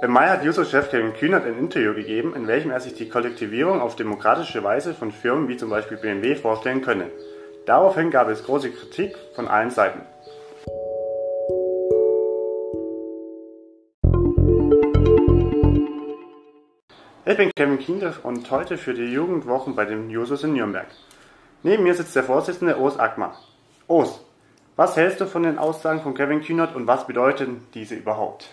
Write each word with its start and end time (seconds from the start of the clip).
Im 0.00 0.12
Mai 0.12 0.28
hat 0.28 0.44
Juso-Chef 0.44 0.92
Kevin 0.92 1.12
Kühnert 1.12 1.44
ein 1.44 1.58
Interview 1.58 1.92
gegeben, 1.92 2.32
in 2.36 2.46
welchem 2.46 2.70
er 2.70 2.78
sich 2.78 2.94
die 2.94 3.08
Kollektivierung 3.08 3.80
auf 3.80 3.96
demokratische 3.96 4.62
Weise 4.62 4.94
von 4.94 5.10
Firmen 5.10 5.48
wie 5.48 5.56
zum 5.56 5.70
Beispiel 5.70 5.96
BMW 5.96 6.36
vorstellen 6.36 6.82
könne. 6.82 7.10
Daraufhin 7.66 8.12
gab 8.12 8.28
es 8.28 8.44
große 8.44 8.70
Kritik 8.70 9.16
von 9.34 9.48
allen 9.48 9.70
Seiten. 9.70 10.02
Ich 17.26 17.36
bin 17.36 17.50
Kevin 17.56 17.80
Kinders 17.80 18.18
und 18.18 18.48
heute 18.52 18.78
für 18.78 18.94
die 18.94 19.12
Jugendwochen 19.12 19.74
bei 19.74 19.84
den 19.84 20.10
Jusos 20.10 20.44
in 20.44 20.52
Nürnberg. 20.52 20.86
Neben 21.64 21.82
mir 21.82 21.94
sitzt 21.94 22.14
der 22.14 22.22
Vorsitzende 22.22 22.78
Urs 22.78 23.00
Ackmar. 23.00 23.36
Urs, 23.88 24.24
was 24.76 24.96
hältst 24.96 25.20
du 25.20 25.26
von 25.26 25.42
den 25.42 25.58
Aussagen 25.58 26.02
von 26.02 26.14
Kevin 26.14 26.40
Kühnert 26.40 26.76
und 26.76 26.86
was 26.86 27.08
bedeuten 27.08 27.66
diese 27.74 27.96
überhaupt? 27.96 28.48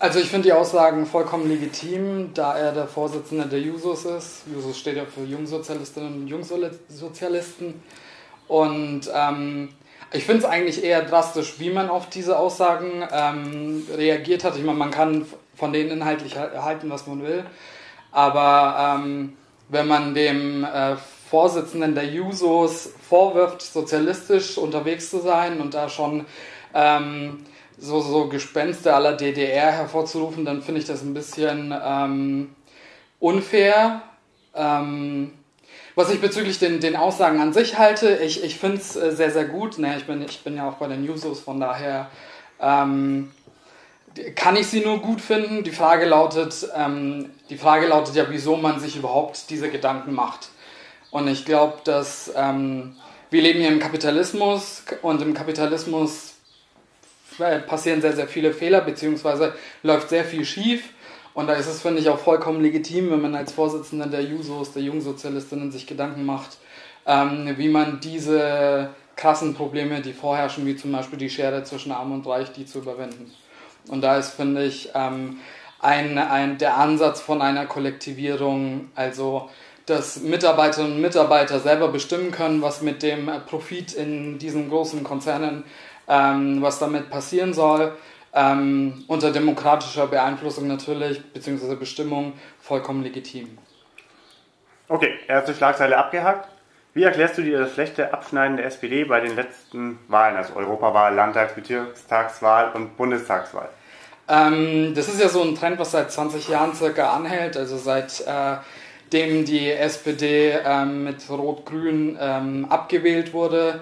Also 0.00 0.20
ich 0.20 0.28
finde 0.28 0.46
die 0.46 0.52
Aussagen 0.52 1.06
vollkommen 1.06 1.48
legitim, 1.48 2.32
da 2.32 2.56
er 2.56 2.70
der 2.70 2.86
Vorsitzende 2.86 3.46
der 3.46 3.60
Jusos 3.60 4.04
ist. 4.04 4.42
Jusos 4.46 4.78
steht 4.78 4.96
ja 4.96 5.04
für 5.04 5.24
Jungsozialistinnen 5.24 6.22
und 6.22 6.28
Jungsozialisten. 6.28 7.82
Und 8.46 9.10
ähm, 9.12 9.70
ich 10.12 10.24
finde 10.24 10.44
es 10.44 10.44
eigentlich 10.44 10.84
eher 10.84 11.02
drastisch, 11.02 11.58
wie 11.58 11.70
man 11.70 11.90
auf 11.90 12.08
diese 12.08 12.38
Aussagen 12.38 13.04
ähm, 13.10 13.88
reagiert 13.92 14.44
hat. 14.44 14.56
Ich 14.56 14.62
meine, 14.62 14.78
man 14.78 14.92
kann 14.92 15.26
von 15.56 15.72
denen 15.72 15.90
inhaltlich 15.90 16.36
halten, 16.36 16.88
was 16.90 17.08
man 17.08 17.24
will. 17.24 17.44
Aber 18.12 19.00
ähm, 19.02 19.36
wenn 19.68 19.88
man 19.88 20.14
dem 20.14 20.62
äh, 20.62 20.94
Vorsitzenden 21.28 21.96
der 21.96 22.06
Jusos 22.06 22.90
vorwirft, 23.08 23.62
sozialistisch 23.62 24.58
unterwegs 24.58 25.10
zu 25.10 25.18
sein 25.18 25.60
und 25.60 25.74
da 25.74 25.88
schon 25.88 26.24
ähm, 26.72 27.44
so, 27.78 28.00
so 28.00 28.28
Gespenste 28.28 28.94
aller 28.94 29.16
DDR 29.16 29.72
hervorzurufen, 29.72 30.44
dann 30.44 30.62
finde 30.62 30.80
ich 30.80 30.86
das 30.86 31.02
ein 31.02 31.14
bisschen 31.14 31.74
ähm, 31.84 32.54
unfair. 33.20 34.02
Ähm, 34.54 35.32
was 35.94 36.10
ich 36.10 36.20
bezüglich 36.20 36.58
den, 36.58 36.80
den 36.80 36.96
Aussagen 36.96 37.40
an 37.40 37.52
sich 37.52 37.78
halte, 37.78 38.16
ich, 38.16 38.44
ich 38.44 38.56
finde 38.58 38.76
es 38.76 38.96
äh, 38.96 39.12
sehr, 39.12 39.30
sehr 39.30 39.46
gut. 39.46 39.78
Ne, 39.78 39.96
ich, 39.96 40.06
bin, 40.06 40.22
ich 40.22 40.44
bin 40.44 40.56
ja 40.56 40.68
auch 40.68 40.74
bei 40.74 40.86
den 40.86 41.04
Newsos, 41.04 41.40
von 41.40 41.60
daher 41.60 42.08
ähm, 42.60 43.32
kann 44.34 44.56
ich 44.56 44.66
sie 44.66 44.80
nur 44.80 44.98
gut 44.98 45.20
finden. 45.20 45.64
Die 45.64 45.70
Frage 45.70 46.06
lautet, 46.06 46.68
ähm, 46.76 47.30
die 47.50 47.56
Frage 47.56 47.86
lautet 47.86 48.14
ja, 48.14 48.26
wieso 48.28 48.56
man 48.56 48.80
sich 48.80 48.96
überhaupt 48.96 49.50
diese 49.50 49.70
Gedanken 49.70 50.14
macht. 50.14 50.50
Und 51.10 51.28
ich 51.28 51.44
glaube, 51.44 51.78
dass 51.84 52.30
ähm, 52.36 52.96
wir 53.30 53.42
leben 53.42 53.60
hier 53.60 53.68
im 53.68 53.78
Kapitalismus 53.78 54.82
und 55.02 55.22
im 55.22 55.34
Kapitalismus 55.34 56.34
passieren 57.66 58.00
sehr, 58.00 58.14
sehr 58.14 58.28
viele 58.28 58.52
Fehler, 58.52 58.80
beziehungsweise 58.80 59.54
läuft 59.82 60.08
sehr 60.08 60.24
viel 60.24 60.44
schief. 60.44 60.90
Und 61.34 61.46
da 61.46 61.54
ist 61.54 61.68
es, 61.68 61.82
finde 61.82 62.00
ich, 62.00 62.08
auch 62.08 62.18
vollkommen 62.18 62.60
legitim, 62.60 63.10
wenn 63.10 63.20
man 63.20 63.34
als 63.34 63.52
Vorsitzender 63.52 64.06
der 64.06 64.22
Jusos, 64.22 64.72
der 64.72 64.82
Jungsozialistinnen, 64.82 65.70
sich 65.70 65.86
Gedanken 65.86 66.26
macht, 66.26 66.58
ähm, 67.06 67.54
wie 67.56 67.68
man 67.68 68.00
diese 68.00 68.90
krassen 69.14 69.54
Probleme, 69.54 70.00
die 70.00 70.12
vorherrschen, 70.12 70.66
wie 70.66 70.76
zum 70.76 70.92
Beispiel 70.92 71.18
die 71.18 71.30
Schere 71.30 71.62
zwischen 71.64 71.92
Arm 71.92 72.12
und 72.12 72.26
Reich, 72.26 72.52
die 72.52 72.66
zu 72.66 72.78
überwinden. 72.78 73.32
Und 73.88 74.02
da 74.02 74.16
ist, 74.16 74.30
finde 74.30 74.64
ich, 74.64 74.90
ähm, 74.94 75.38
ein, 75.80 76.18
ein, 76.18 76.58
der 76.58 76.76
Ansatz 76.76 77.20
von 77.20 77.40
einer 77.40 77.66
Kollektivierung, 77.66 78.90
also 78.94 79.48
dass 79.86 80.20
Mitarbeiterinnen 80.20 80.96
und 80.96 81.00
Mitarbeiter 81.00 81.60
selber 81.60 81.88
bestimmen 81.88 82.30
können, 82.30 82.60
was 82.60 82.82
mit 82.82 83.02
dem 83.02 83.30
Profit 83.46 83.94
in 83.94 84.38
diesen 84.38 84.68
großen 84.68 85.02
Konzernen 85.02 85.64
ähm, 86.08 86.62
was 86.62 86.78
damit 86.78 87.10
passieren 87.10 87.52
soll. 87.52 87.92
Ähm, 88.34 89.04
unter 89.08 89.32
demokratischer 89.32 90.06
Beeinflussung 90.06 90.68
natürlich, 90.68 91.32
beziehungsweise 91.32 91.76
Bestimmung, 91.76 92.34
vollkommen 92.60 93.02
legitim. 93.02 93.58
Okay, 94.88 95.18
erste 95.26 95.54
Schlagzeile 95.54 95.96
abgehakt. 95.96 96.48
Wie 96.94 97.04
erklärst 97.04 97.38
du 97.38 97.42
dir 97.42 97.58
das 97.60 97.74
schlechte 97.74 98.12
Abschneiden 98.12 98.56
der 98.56 98.66
SPD 98.66 99.04
bei 99.04 99.20
den 99.20 99.36
letzten 99.36 99.98
Wahlen, 100.08 100.36
also 100.36 100.54
Europawahl, 100.56 101.14
Landtags-, 101.14 101.54
Bezirkstagswahl 101.54 102.72
und 102.72 102.96
Bundestagswahl? 102.96 103.68
Ähm, 104.28 104.94
das 104.94 105.08
ist 105.08 105.20
ja 105.20 105.28
so 105.28 105.42
ein 105.42 105.54
Trend, 105.54 105.78
was 105.78 105.92
seit 105.92 106.10
20 106.10 106.48
Jahren 106.48 106.74
circa 106.74 107.14
anhält, 107.14 107.56
also 107.56 107.78
seitdem 107.78 108.62
äh, 109.10 109.44
die 109.44 109.70
SPD 109.70 110.58
ähm, 110.64 111.04
mit 111.04 111.28
Rot-Grün 111.30 112.18
ähm, 112.20 112.66
abgewählt 112.68 113.32
wurde. 113.32 113.80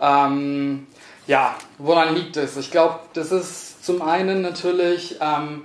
Ähm, 0.00 0.86
ja, 1.26 1.56
woran 1.78 2.14
liegt 2.14 2.36
es? 2.36 2.56
Ich 2.56 2.70
glaube, 2.70 3.00
das 3.14 3.32
ist 3.32 3.84
zum 3.84 4.02
einen 4.02 4.42
natürlich 4.42 5.16
ähm, 5.20 5.62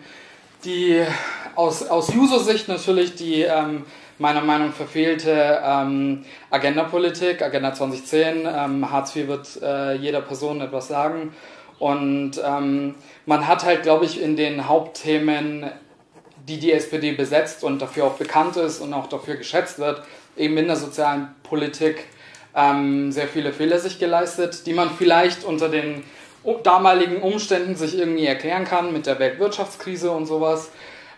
die 0.63 1.03
aus, 1.56 1.88
aus 1.88 2.13
User-Sicht 2.13 2.68
natürlich 2.68 3.16
die 3.16 3.41
ähm, 3.41 3.85
meiner 4.19 4.41
Meinung 4.41 4.69
nach 4.69 4.75
verfehlte 4.75 5.62
ähm, 5.63 6.25
Agenda-Politik, 6.50 7.41
Agenda 7.41 7.73
2010. 7.73 8.47
Ähm, 8.47 8.91
Hartz 8.91 9.16
IV 9.16 9.28
wird 9.28 9.62
äh, 9.62 9.94
jeder 9.95 10.22
Person 10.22 10.62
etwas 10.62 10.88
sagen. 10.88 11.34
Und 11.79 12.41
ähm, 12.44 12.95
man 13.25 13.47
hat 13.47 13.63
halt, 13.63 13.84
glaube 13.84 14.06
ich, 14.06 14.22
in 14.22 14.35
den 14.35 14.68
Hauptthemen, 14.68 15.69
die 16.47 16.59
die 16.59 16.72
SPD 16.72 17.12
besetzt 17.12 17.63
und 17.63 17.81
dafür 17.81 18.06
auch 18.06 18.16
bekannt 18.16 18.57
ist 18.57 18.79
und 18.79 18.94
auch 18.94 19.07
dafür 19.07 19.35
geschätzt 19.35 19.78
wird, 19.78 20.01
eben 20.35 20.57
in 20.57 20.68
der 20.68 20.75
sozialen 20.75 21.35
Politik 21.44 22.06
ähm, 22.57 23.12
sehr 23.12 23.28
viele 23.28 23.53
Fehler 23.53 23.79
sich 23.79 24.00
geleistet, 24.00 24.66
die 24.66 24.73
man 24.73 24.90
vielleicht 24.90 25.45
unter 25.45 25.69
den 25.69 26.03
damaligen 26.63 27.22
Umständen 27.22 27.75
sich 27.75 27.97
irgendwie 27.97 28.25
erklären 28.25 28.66
kann 28.66 28.91
mit 28.91 29.06
der 29.06 29.19
Weltwirtschaftskrise 29.19 30.12
und 30.12 30.25
sowas. 30.25 30.72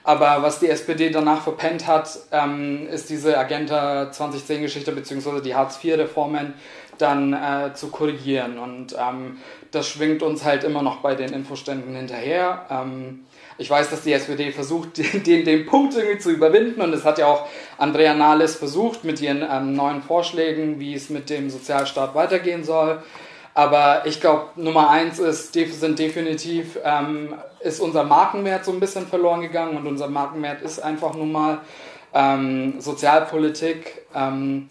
Aber 0.04 0.42
was 0.42 0.60
die 0.60 0.70
SPD 0.70 1.10
danach 1.10 1.42
verpennt 1.42 1.88
hat, 1.88 2.10
ähm, 2.32 2.88
ist 2.90 3.10
diese 3.10 3.38
Agenda 3.38 4.10
2010-Geschichte 4.12 4.92
bzw. 4.92 5.42
die 5.42 5.56
Hartz-IV-Reformen 5.56 6.54
dann 6.98 7.34
äh, 7.34 7.74
zu 7.74 7.90
korrigieren. 7.90 8.60
Und 8.60 8.96
ähm, 9.00 9.38
das 9.72 9.88
schwingt 9.88 10.24
uns 10.24 10.44
halt 10.44 10.64
immer 10.64 10.82
noch 10.82 10.98
bei 10.98 11.16
den 11.16 11.32
Infoständen 11.32 11.96
hinterher. 11.96 12.66
Ähm, 12.70 13.26
ich 13.60 13.70
weiß, 13.70 13.90
dass 13.90 14.02
die 14.04 14.14
SPD 14.14 14.52
versucht, 14.52 14.98
den, 15.26 15.46
den 15.46 15.66
Punkt 15.66 15.96
irgendwie 15.96 16.18
zu 16.18 16.32
überwinden 16.32 16.82
und 16.82 16.94
es 16.94 17.04
hat 17.04 17.20
ja 17.20 17.28
auch 17.28 17.48
Andrea 17.78 18.14
Nahles 18.14 18.56
versucht 18.56 19.04
mit 19.04 19.22
ihren 19.22 19.46
ähm, 19.50 19.76
neuen 19.76 20.02
Vorschlägen, 20.02 20.80
wie 20.80 20.96
es 20.96 21.10
mit 21.10 21.30
dem 21.30 21.50
Sozialstaat 21.50 22.16
weitergehen 22.16 22.64
soll. 22.64 23.04
Aber 23.54 24.04
ich 24.06 24.22
glaube, 24.22 24.48
Nummer 24.56 24.90
eins 24.90 25.20
ist, 25.20 25.54
sind 25.54 26.00
definitiv, 26.00 26.80
ähm, 26.84 27.36
ist 27.60 27.82
unser 27.82 28.06
Markenwert 28.06 28.64
so 28.64 28.72
ein 28.72 28.80
bisschen 28.80 29.06
verloren 29.06 29.42
gegangen 29.42 29.76
und 29.76 29.86
unser 29.86 30.08
Markenwert 30.08 30.62
ist 30.62 30.80
einfach 30.80 31.14
nun 31.14 31.32
mal 31.32 31.60
ähm, 32.14 32.80
Sozialpolitik. 32.80 34.06
Ähm, 34.16 34.70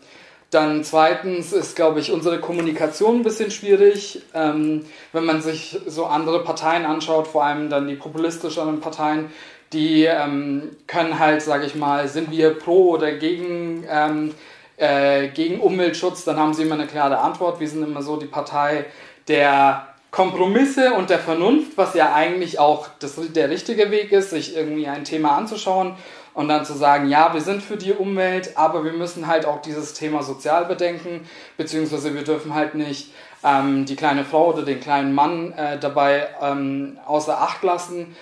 dann 0.50 0.82
zweitens 0.82 1.53
ist, 1.53 1.76
glaube 1.76 2.00
ich, 2.00 2.10
unsere 2.10 2.41
Kommunikation 2.41 3.16
ein 3.16 3.22
bisschen 3.22 3.50
schwierig. 3.50 4.22
Ähm, 4.32 4.86
wenn 5.12 5.25
man 5.25 5.42
sich 5.42 5.78
so 5.86 6.06
andere 6.06 6.42
Parteien 6.42 6.86
anschaut, 6.86 7.28
vor 7.28 7.44
allem 7.44 7.69
dann 7.69 7.86
die 7.86 7.97
populistischeren 7.97 8.81
Parteien, 8.81 9.31
die 9.75 10.04
ähm, 10.04 10.70
können 10.86 11.19
halt, 11.19 11.42
sage 11.42 11.66
ich 11.66 11.75
mal, 11.75 12.09
sind 12.09 12.31
wir 12.31 12.54
pro 12.54 12.92
oder 12.92 13.12
gegen, 13.12 13.84
ähm, 13.91 14.34
äh, 14.78 15.28
gegen 15.28 15.60
Umweltschutz, 15.60 16.25
dann 16.25 16.38
haben 16.38 16.54
sie 16.54 16.62
immer 16.62 16.76
eine 16.76 16.86
klare 16.86 17.19
Antwort. 17.19 17.60
Wir 17.60 17.69
sind 17.69 17.82
immer 17.82 18.00
so 18.00 18.16
die 18.16 18.26
Partei 18.26 18.86
der 19.28 19.88
Kompromisse 20.10 20.94
und 20.94 21.10
der 21.10 21.19
Vernunft, 21.19 21.76
was 21.76 21.92
ja 21.92 22.15
eigentlich 22.15 22.59
auch 22.59 22.88
das, 22.98 23.16
der 23.34 23.50
richtige 23.50 23.91
Weg 23.91 24.10
ist, 24.12 24.30
sich 24.30 24.56
irgendwie 24.56 24.86
ein 24.86 25.04
Thema 25.04 25.36
anzuschauen 25.36 25.97
und 26.38 26.47
dann 26.47 26.65
zu 26.65 26.75
sagen, 26.75 27.09
ja, 27.09 27.34
wir 27.34 27.41
sind 27.41 27.65
für 27.65 27.76
die 27.76 27.93
Umwelt, 27.93 28.56
aber 28.56 28.84
wir 28.84 28.93
müssen 28.93 29.26
halt 29.26 29.44
auch 29.44 29.60
dieses 29.60 29.93
Thema 29.94 30.22
sozial 30.22 30.66
bedenken, 30.66 31.28
beziehungsweise 31.56 32.15
wir 32.15 32.22
dürfen 32.22 32.54
halt 32.54 32.76
nicht 32.76 33.10
ähm, 33.43 33.87
die 33.87 33.97
kleine 33.97 34.25
Frau 34.25 34.53
oder 34.53 34.62
den 34.62 34.78
kleinen 34.78 35.16
Mann 35.16 35.53
äh, 35.54 35.80
dabei 35.80 36.28
ähm, 36.41 36.97
außer 37.09 37.41
Acht 37.41 37.65
lassen. 37.65 38.15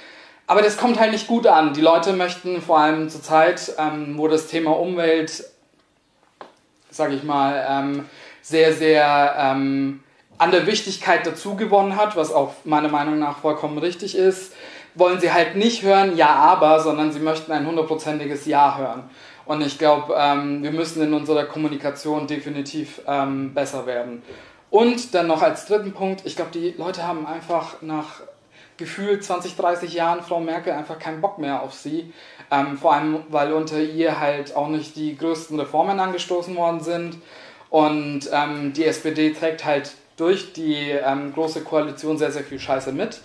Aber 0.47 0.63
das 0.63 0.79
kommt 0.79 0.99
halt 0.99 1.13
nicht 1.13 1.27
gut 1.27 1.47
an. 1.47 1.75
Die 1.75 1.83
Leute 1.83 2.15
möchten 2.15 2.63
vor 2.63 2.79
allem 2.79 3.11
zur 3.11 3.23
Zeit, 3.23 3.75
ähm, 3.77 4.15
wo 4.17 4.29
das 4.29 4.47
Thema 4.47 4.71
Umwelt, 4.71 5.45
sage 6.89 7.17
ich 7.17 7.23
mal, 7.23 7.67
ähm, 7.69 8.07
sehr, 8.41 8.73
sehr 8.73 9.37
ähm, 9.39 10.03
an 10.39 10.53
der 10.53 10.67
Wichtigkeit 10.67 11.27
dazu 11.27 11.55
gewonnen 11.55 11.97
hat, 11.97 12.17
was 12.17 12.33
auch 12.33 12.55
meiner 12.65 12.89
Meinung 12.89 13.19
nach 13.19 13.41
vollkommen 13.41 13.77
richtig 13.77 14.17
ist, 14.17 14.55
wollen 14.97 15.21
sie 15.21 15.33
halt 15.33 15.57
nicht 15.57 15.83
hören, 15.83 16.17
ja, 16.17 16.35
aber, 16.35 16.81
sondern 16.81 17.13
sie 17.13 17.21
möchten 17.21 17.53
ein 17.53 17.67
hundertprozentiges 17.67 18.47
Ja 18.47 18.77
hören. 18.77 19.05
Und 19.45 19.61
ich 19.61 19.79
glaube, 19.79 20.15
ähm, 20.19 20.63
wir 20.63 20.73
müssen 20.73 21.03
in 21.03 21.15
unserer 21.15 21.45
Kommunikation 21.45 22.27
definitiv 22.27 23.01
ähm, 23.07 23.55
besser 23.55 23.87
werden. 23.87 24.23
Und 24.71 25.15
dann 25.15 25.29
noch 25.29 25.43
als 25.43 25.67
dritten 25.67 25.93
Punkt, 25.93 26.23
ich 26.25 26.35
glaube, 26.35 26.51
die 26.53 26.75
Leute 26.77 27.07
haben 27.07 27.27
einfach 27.27 27.81
nach 27.81 28.23
gefühlt 28.77 29.25
20, 29.25 29.57
30 29.57 29.95
Jahren 29.95 30.23
Frau 30.23 30.41
Merkel 30.41 30.73
einfach 30.73 30.99
keinen 30.99 31.21
Bock 31.21 31.39
mehr 31.39 31.63
auf 31.63 31.73
sie. 31.73 32.13
Ähm, 32.51 32.77
vor 32.77 32.95
allem, 32.95 33.21
weil 33.29 33.53
unter 33.53 33.81
ihr 33.81 34.21
halt 34.21 34.55
auch 34.57 34.69
nicht 34.69 34.97
die 34.97 35.17
größten 35.17 35.59
Reformen 35.59 36.01
angestoßen 36.01 36.57
worden 36.57 36.81
sind. 36.81 37.19
Und 37.71 38.29
ähm, 38.33 38.73
die 38.73 38.85
SPD 38.85 39.33
trägt 39.33 39.65
halt 39.65 39.93
durch 40.17 40.53
die 40.53 40.91
ähm, 40.91 41.33
große 41.33 41.63
Koalition 41.63 42.19
sehr, 42.19 42.33
sehr 42.33 42.45
viel 42.45 42.59
Scheiße 42.59 42.93
mit. 42.93 43.21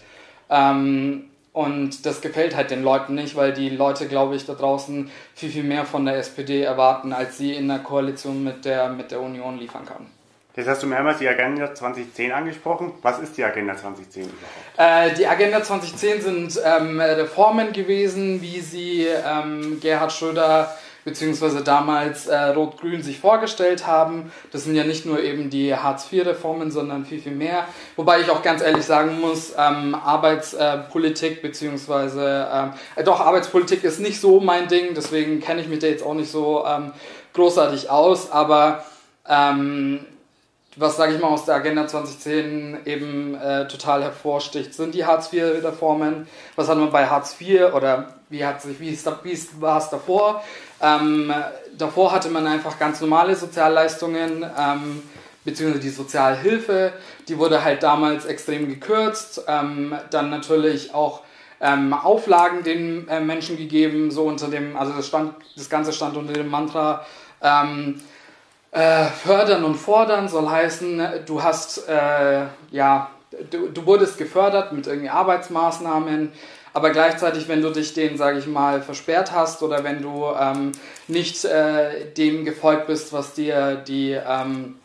Ähm, 0.50 1.31
und 1.54 2.06
das 2.06 2.22
gefällt 2.22 2.56
halt 2.56 2.72
den 2.72 2.84
Leuten 2.84 3.16
nicht, 3.16 3.36
weil 3.36 3.54
die 3.54 3.70
Leute, 3.70 4.08
glaube 4.08 4.36
ich, 4.36 4.46
da 4.46 4.54
draußen 4.54 5.12
viel, 5.36 5.50
viel 5.50 5.64
mehr 5.64 5.86
von 5.86 6.06
der 6.06 6.16
SPD 6.16 6.62
erwarten, 6.62 7.12
als 7.12 7.38
sie 7.38 7.54
in 7.54 7.68
der 7.68 7.80
Koalition 7.80 8.44
mit 8.44 8.64
der, 8.64 8.90
mit 8.90 9.12
der 9.12 9.22
Union 9.22 9.58
liefern 9.58 9.86
kann. 9.86 10.08
Jetzt 10.56 10.68
hast 10.68 10.84
du 10.84 10.88
mehrmals 10.88 11.20
die 11.20 11.30
Agenda 11.30 11.74
2010 11.74 12.32
angesprochen. 12.32 12.92
Was 13.02 13.20
ist 13.20 13.38
die 13.38 13.44
Agenda 13.44 13.76
2010 13.76 14.24
überhaupt? 14.24 15.14
Äh, 15.14 15.16
die 15.16 15.26
Agenda 15.26 15.64
2010 15.64 16.22
sind 16.22 16.62
ähm, 16.66 17.00
Reformen 17.00 17.72
gewesen, 17.72 18.42
wie 18.42 18.60
sie 18.60 19.06
ähm, 19.06 19.80
Gerhard 19.82 20.12
Schröder 20.12 20.76
beziehungsweise 21.04 21.64
damals 21.64 22.28
äh, 22.28 22.36
Rot-Grün 22.36 23.02
sich 23.04 23.20
vorgestellt 23.20 23.88
haben. 23.88 24.32
Das 24.52 24.64
sind 24.64 24.76
ja 24.76 24.84
nicht 24.84 25.06
nur 25.06 25.22
eben 25.22 25.50
die 25.50 25.76
Hartz-IV-Reformen, 25.76 26.72
sondern 26.72 27.06
viel, 27.06 27.20
viel 27.20 27.34
mehr. 27.34 27.66
Wobei 27.96 28.22
ich 28.22 28.30
auch 28.30 28.42
ganz 28.44 28.62
ehrlich 28.62 28.86
sagen 28.86 29.20
muss, 29.20 29.54
ähm, 29.58 29.96
Arbeitspolitik 29.96 31.42
beziehungsweise, 31.42 32.48
ähm, 32.54 32.74
äh, 32.96 33.04
doch, 33.04 33.20
Arbeitspolitik 33.20 33.84
ist 33.84 34.00
nicht 34.00 34.20
so 34.20 34.40
mein 34.40 34.68
Ding, 34.68 34.94
deswegen 34.96 35.40
kenne 35.40 35.62
ich 35.62 35.68
mich 35.68 35.80
da 35.80 35.88
jetzt 35.88 36.06
auch 36.06 36.14
nicht 36.14 36.32
so 36.32 36.66
ähm, 36.66 36.92
großartig 37.34 37.90
aus, 37.90 38.32
aber 38.32 38.84
ähm, 39.28 40.06
was, 40.78 40.96
sage 40.96 41.16
ich 41.16 41.22
mal, 41.22 41.28
aus 41.28 41.46
der 41.46 41.56
Agenda 41.56 41.88
2010 41.88 42.80
eben 42.86 43.36
äh, 43.36 43.68
total 43.68 44.04
hervorsticht, 44.04 44.74
sind 44.74 44.96
die 44.96 45.06
Hartz-IV-Reformen. 45.06 46.28
Was 46.56 46.70
hat 46.70 46.78
man 46.78 46.92
bei 46.92 47.08
Hartz 47.08 47.36
IV 47.40 47.74
oder 47.74 48.14
wie, 48.30 48.46
hat 48.46 48.62
sich, 48.62 48.80
wie, 48.80 48.98
wie 48.98 49.40
war 49.60 49.78
es 49.80 49.90
davor? 49.90 50.44
Ähm, 50.82 51.34
davor 51.78 52.14
hatte 52.14 52.30
man 52.30 52.48
einfach 52.48 52.80
ganz 52.80 53.02
normale 53.02 53.36
Sozialleistungen, 53.36 54.46
ähm, 54.58 55.04
beziehungsweise 55.44 55.82
die 55.82 55.90
Sozialhilfe, 55.90 56.94
die 57.28 57.38
wurde 57.38 57.64
halt 57.64 57.84
damals 57.84 58.26
extrem 58.26 58.70
gekürzt. 58.70 59.44
Ähm, 59.48 59.96
dann 60.10 60.30
natürlich 60.30 60.94
auch 60.94 61.22
ähm, 61.60 61.94
Auflagen 61.94 62.64
den 62.64 63.08
äh, 63.08 63.20
Menschen 63.20 63.58
gegeben, 63.58 64.10
so 64.10 64.24
unter 64.24 64.48
dem, 64.48 64.76
also 64.78 64.94
das, 64.94 65.08
stand, 65.08 65.36
das 65.56 65.70
Ganze 65.70 65.94
stand 65.94 66.18
unter 66.18 66.34
dem 66.34 66.48
Mantra, 66.50 67.06
ähm, 67.42 68.02
äh, 68.72 69.06
fördern 69.06 69.64
und 69.64 69.76
fordern 69.76 70.28
soll 70.30 70.50
heißen, 70.50 71.02
du 71.26 71.44
hast, 71.44 71.88
äh, 71.88 72.46
ja, 72.72 73.12
du, 73.50 73.70
du 73.70 73.86
wurdest 73.86 74.18
gefördert 74.18 74.72
mit 74.74 74.88
irgendwie 74.88 75.10
Arbeitsmaßnahmen, 75.10 76.32
aber 76.74 76.92
gleichzeitig, 76.92 77.50
wenn 77.50 77.62
du 77.62 77.70
dich 77.70 77.94
denen, 77.94 78.18
sage 78.18 78.40
ich 78.40 78.48
mal, 78.48 78.82
versperrt 78.82 79.34
hast 79.34 79.62
oder 79.62 79.84
wenn 79.84 80.02
du 80.02 80.26
ähm, 80.40 80.72
nicht 81.08 81.44
äh, 81.44 82.12
dem 82.14 82.46
gefolgt 82.46 82.88
bist, 82.88 83.12
was 83.12 83.34
dir 83.34 83.76
die 83.76 84.12
ähm, 84.12 84.78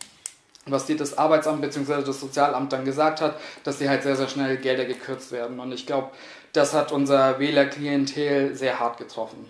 was 0.67 0.87
dir 0.87 0.97
das 0.97 1.17
Arbeitsamt 1.17 1.61
bzw. 1.61 2.03
das 2.05 2.21
Sozialamt 2.21 2.73
dann 2.73 2.85
gesagt 2.85 3.21
hat, 3.21 3.39
dass 3.65 3.79
dir 3.79 3.89
halt 3.89 4.03
sehr, 4.03 4.17
sehr 4.17 4.29
schnell 4.29 4.57
Gelder 4.57 4.85
gekürzt 4.85 5.33
werden. 5.33 5.61
Und 5.61 5.73
ich 5.73 5.87
glaube, 5.87 6.11
das 6.53 6.75
hat 6.75 6.93
unser 6.93 7.39
Wählerklientel 7.39 8.55
sehr 8.55 8.81
hart 8.81 8.99
getroffen. 8.99 9.49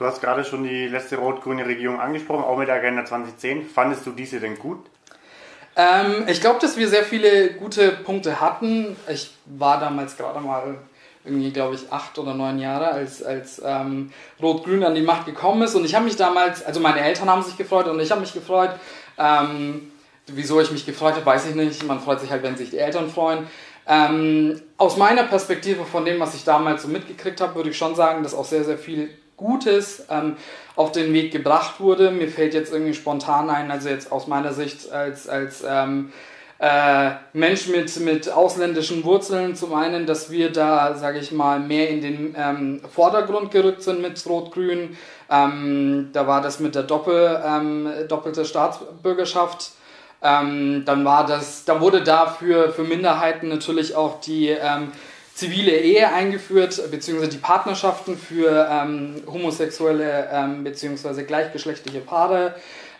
Du 0.00 0.06
hast 0.06 0.22
gerade 0.22 0.44
schon 0.44 0.64
die 0.64 0.88
letzte 0.88 1.18
rot-grüne 1.18 1.66
Regierung 1.66 2.00
angesprochen, 2.00 2.42
auch 2.42 2.56
mit 2.56 2.68
der 2.68 2.76
Agenda 2.76 3.04
2010. 3.04 3.66
Fandest 3.66 4.06
du 4.06 4.12
diese 4.12 4.40
denn 4.40 4.58
gut? 4.58 4.78
Ähm, 5.76 6.24
ich 6.26 6.40
glaube, 6.40 6.58
dass 6.58 6.78
wir 6.78 6.88
sehr 6.88 7.04
viele 7.04 7.52
gute 7.52 7.90
Punkte 7.90 8.40
hatten. 8.40 8.96
Ich 9.10 9.34
war 9.44 9.78
damals 9.78 10.16
gerade 10.16 10.40
mal 10.40 10.78
irgendwie, 11.22 11.50
glaube 11.50 11.74
ich, 11.74 11.92
acht 11.92 12.18
oder 12.18 12.32
neun 12.32 12.58
Jahre, 12.58 12.88
als, 12.88 13.22
als 13.22 13.60
ähm, 13.62 14.10
Rot-Grün 14.40 14.84
an 14.84 14.94
die 14.94 15.02
Macht 15.02 15.26
gekommen 15.26 15.60
ist. 15.60 15.74
Und 15.74 15.84
ich 15.84 15.94
habe 15.94 16.06
mich 16.06 16.16
damals, 16.16 16.64
also 16.64 16.80
meine 16.80 17.00
Eltern 17.00 17.28
haben 17.28 17.42
sich 17.42 17.58
gefreut 17.58 17.86
und 17.86 18.00
ich 18.00 18.10
habe 18.10 18.22
mich 18.22 18.32
gefreut. 18.32 18.70
Ähm, 19.18 19.92
wieso 20.28 20.62
ich 20.62 20.70
mich 20.70 20.86
gefreut 20.86 21.16
habe, 21.16 21.26
weiß 21.26 21.44
ich 21.44 21.54
nicht. 21.54 21.84
Man 21.84 22.00
freut 22.00 22.20
sich 22.20 22.30
halt, 22.30 22.42
wenn 22.42 22.56
sich 22.56 22.70
die 22.70 22.78
Eltern 22.78 23.10
freuen. 23.10 23.46
Ähm, 23.86 24.62
aus 24.78 24.96
meiner 24.96 25.24
Perspektive, 25.24 25.84
von 25.84 26.06
dem, 26.06 26.18
was 26.20 26.34
ich 26.34 26.44
damals 26.44 26.84
so 26.84 26.88
mitgekriegt 26.88 27.42
habe, 27.42 27.54
würde 27.54 27.68
ich 27.68 27.76
schon 27.76 27.94
sagen, 27.94 28.22
dass 28.22 28.34
auch 28.34 28.46
sehr, 28.46 28.64
sehr 28.64 28.78
viel 28.78 29.10
Gutes 29.40 30.04
ähm, 30.10 30.36
auf 30.76 30.92
den 30.92 31.12
Weg 31.12 31.32
gebracht 31.32 31.80
wurde. 31.80 32.10
Mir 32.10 32.28
fällt 32.28 32.54
jetzt 32.54 32.72
irgendwie 32.72 32.94
spontan 32.94 33.50
ein, 33.50 33.70
also 33.70 33.88
jetzt 33.88 34.12
aus 34.12 34.26
meiner 34.26 34.52
Sicht 34.52 34.92
als, 34.92 35.28
als 35.28 35.64
ähm, 35.66 36.12
äh, 36.60 37.12
Mensch 37.32 37.68
mit, 37.68 37.98
mit 38.00 38.30
ausländischen 38.30 39.02
Wurzeln, 39.04 39.56
zum 39.56 39.72
einen, 39.72 40.04
dass 40.04 40.30
wir 40.30 40.52
da, 40.52 40.94
sage 40.94 41.18
ich 41.18 41.32
mal, 41.32 41.58
mehr 41.58 41.88
in 41.88 42.02
den 42.02 42.34
ähm, 42.38 42.80
Vordergrund 42.94 43.50
gerückt 43.50 43.82
sind 43.82 44.02
mit 44.02 44.22
Rot-Grün. 44.26 44.96
Ähm, 45.30 46.10
da 46.12 46.26
war 46.26 46.42
das 46.42 46.60
mit 46.60 46.74
der 46.74 46.82
Doppel, 46.82 47.40
ähm, 47.42 47.88
doppelte 48.08 48.44
Staatsbürgerschaft. 48.44 49.70
Ähm, 50.22 50.82
dann 50.84 51.02
war 51.06 51.24
das, 51.24 51.64
dann 51.64 51.80
wurde 51.80 52.02
dafür 52.04 52.70
für 52.72 52.82
Minderheiten 52.82 53.48
natürlich 53.48 53.96
auch 53.96 54.20
die 54.20 54.48
ähm, 54.48 54.92
zivile 55.40 55.72
Ehe 55.72 56.12
eingeführt, 56.12 56.90
beziehungsweise 56.90 57.30
die 57.30 57.38
Partnerschaften 57.38 58.18
für 58.18 58.68
ähm, 58.70 59.22
homosexuelle 59.26 60.28
ähm, 60.30 60.64
beziehungsweise 60.64 61.24
gleichgeschlechtliche 61.24 62.00
Paare. 62.00 62.54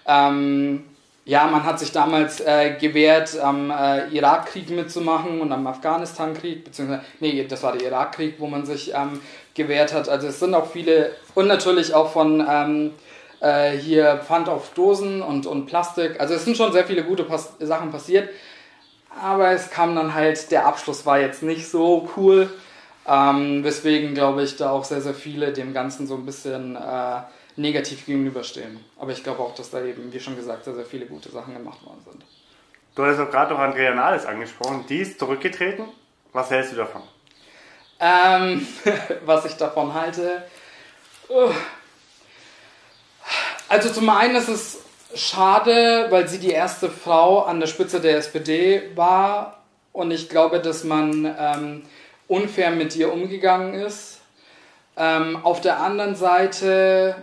Ähm, 0.07 0.85
ja, 1.27 1.47
man 1.47 1.65
hat 1.65 1.79
sich 1.79 1.93
damals 1.93 2.41
äh, 2.41 2.77
gewehrt, 2.81 3.39
am 3.39 3.71
äh, 3.71 4.09
Irakkrieg 4.09 4.71
mitzumachen 4.71 5.43
und 5.43 5.53
am 5.53 5.67
Afghanistan-Krieg, 5.67 6.65
beziehungsweise, 6.65 7.03
nee, 7.21 7.47
das 7.47 7.63
war 7.63 7.77
der 7.77 7.89
Irakkrieg, 7.89 8.37
wo 8.39 8.47
man 8.47 8.65
sich 8.65 8.95
ähm, 8.95 9.21
gewehrt 9.55 9.93
hat. 9.93 10.09
Also 10.09 10.29
es 10.29 10.41
sind 10.41 10.55
auch 10.55 10.73
viele, 10.73 11.11
und 11.35 11.47
natürlich 11.47 11.93
auch 11.93 12.11
von 12.11 12.43
ähm, 12.51 12.93
äh, 13.41 13.73
hier 13.73 14.23
Pfand 14.27 14.49
auf 14.49 14.73
Dosen 14.73 15.21
und, 15.21 15.45
und 15.47 15.67
Plastik. 15.67 16.19
Also 16.19 16.35
es 16.35 16.47
sind 16.47 16.57
schon 16.57 16.73
sehr 16.73 16.87
viele 16.87 17.05
gute 17.05 17.25
Pas 17.25 17.53
Sachen 17.61 17.91
passiert. 17.91 18.31
Aber 19.19 19.51
es 19.51 19.71
kam 19.71 19.95
dann 19.97 20.15
halt, 20.15 20.51
der 20.51 20.67
Abschluss 20.67 21.05
war 21.05 21.19
jetzt 21.19 21.43
nicht 21.43 21.69
so 21.69 22.09
cool. 22.17 22.51
Ähm, 23.07 23.65
weswegen, 23.65 24.15
glaube 24.15 24.43
ich, 24.43 24.57
da 24.57 24.71
auch 24.71 24.85
sehr, 24.85 25.01
sehr 25.01 25.15
viele 25.15 25.53
dem 25.53 25.73
Ganzen 25.73 26.07
so 26.07 26.15
ein 26.15 26.27
bisschen 26.27 26.77
äh, 26.77 27.23
negativ 27.57 28.07
gegenüberstehen. 28.07 28.79
Aber 28.99 29.13
ich 29.13 29.25
glaube 29.25 29.41
auch, 29.41 29.55
dass 29.55 29.71
da 29.71 29.83
eben, 29.83 30.13
wie 30.13 30.21
schon 30.21 30.37
gesagt, 30.37 30.65
sehr, 30.65 30.75
sehr 30.75 30.85
viele 30.85 31.07
gute 31.07 31.31
Sachen 31.31 31.55
gemacht 31.55 31.85
worden 31.85 32.01
sind. 32.05 32.25
Du 32.95 33.05
hast 33.05 33.19
auch 33.19 33.31
gerade 33.31 33.55
noch 33.55 33.61
Andrea 33.61 33.95
Nahles 33.95 34.27
angesprochen. 34.27 34.85
Die 34.89 34.99
ist 34.99 35.19
zurückgetreten. 35.19 35.87
Was 36.33 36.51
hältst 36.51 36.73
du 36.73 36.77
davon? 36.77 37.03
Ähm, 37.99 38.67
was 39.25 39.45
ich 39.45 39.55
davon 39.55 39.93
halte. 39.95 40.45
Uh. 41.29 41.51
Also 43.69 43.91
zum 43.91 44.09
einen 44.09 44.37
ist 44.37 44.49
es 44.49 44.81
schade, 45.15 46.07
weil 46.11 46.29
sie 46.29 46.39
die 46.39 46.51
erste 46.51 46.91
Frau 46.91 47.43
an 47.43 47.61
der 47.61 47.67
Spitze 47.67 48.01
der 48.01 48.17
SPD 48.17 48.83
war 48.95 49.63
und 49.93 50.11
ich 50.11 50.29
glaube, 50.29 50.61
dass 50.61 50.85
man 50.85 51.35
ähm, 51.39 51.83
unfair 52.29 52.71
mit 52.71 52.95
ihr 52.97 53.13
umgegangen 53.13 53.75
ist. 53.75 54.21
Ähm, 54.97 55.45
auf 55.45 55.61
der 55.61 55.81
anderen 55.81 56.15
Seite 56.15 57.17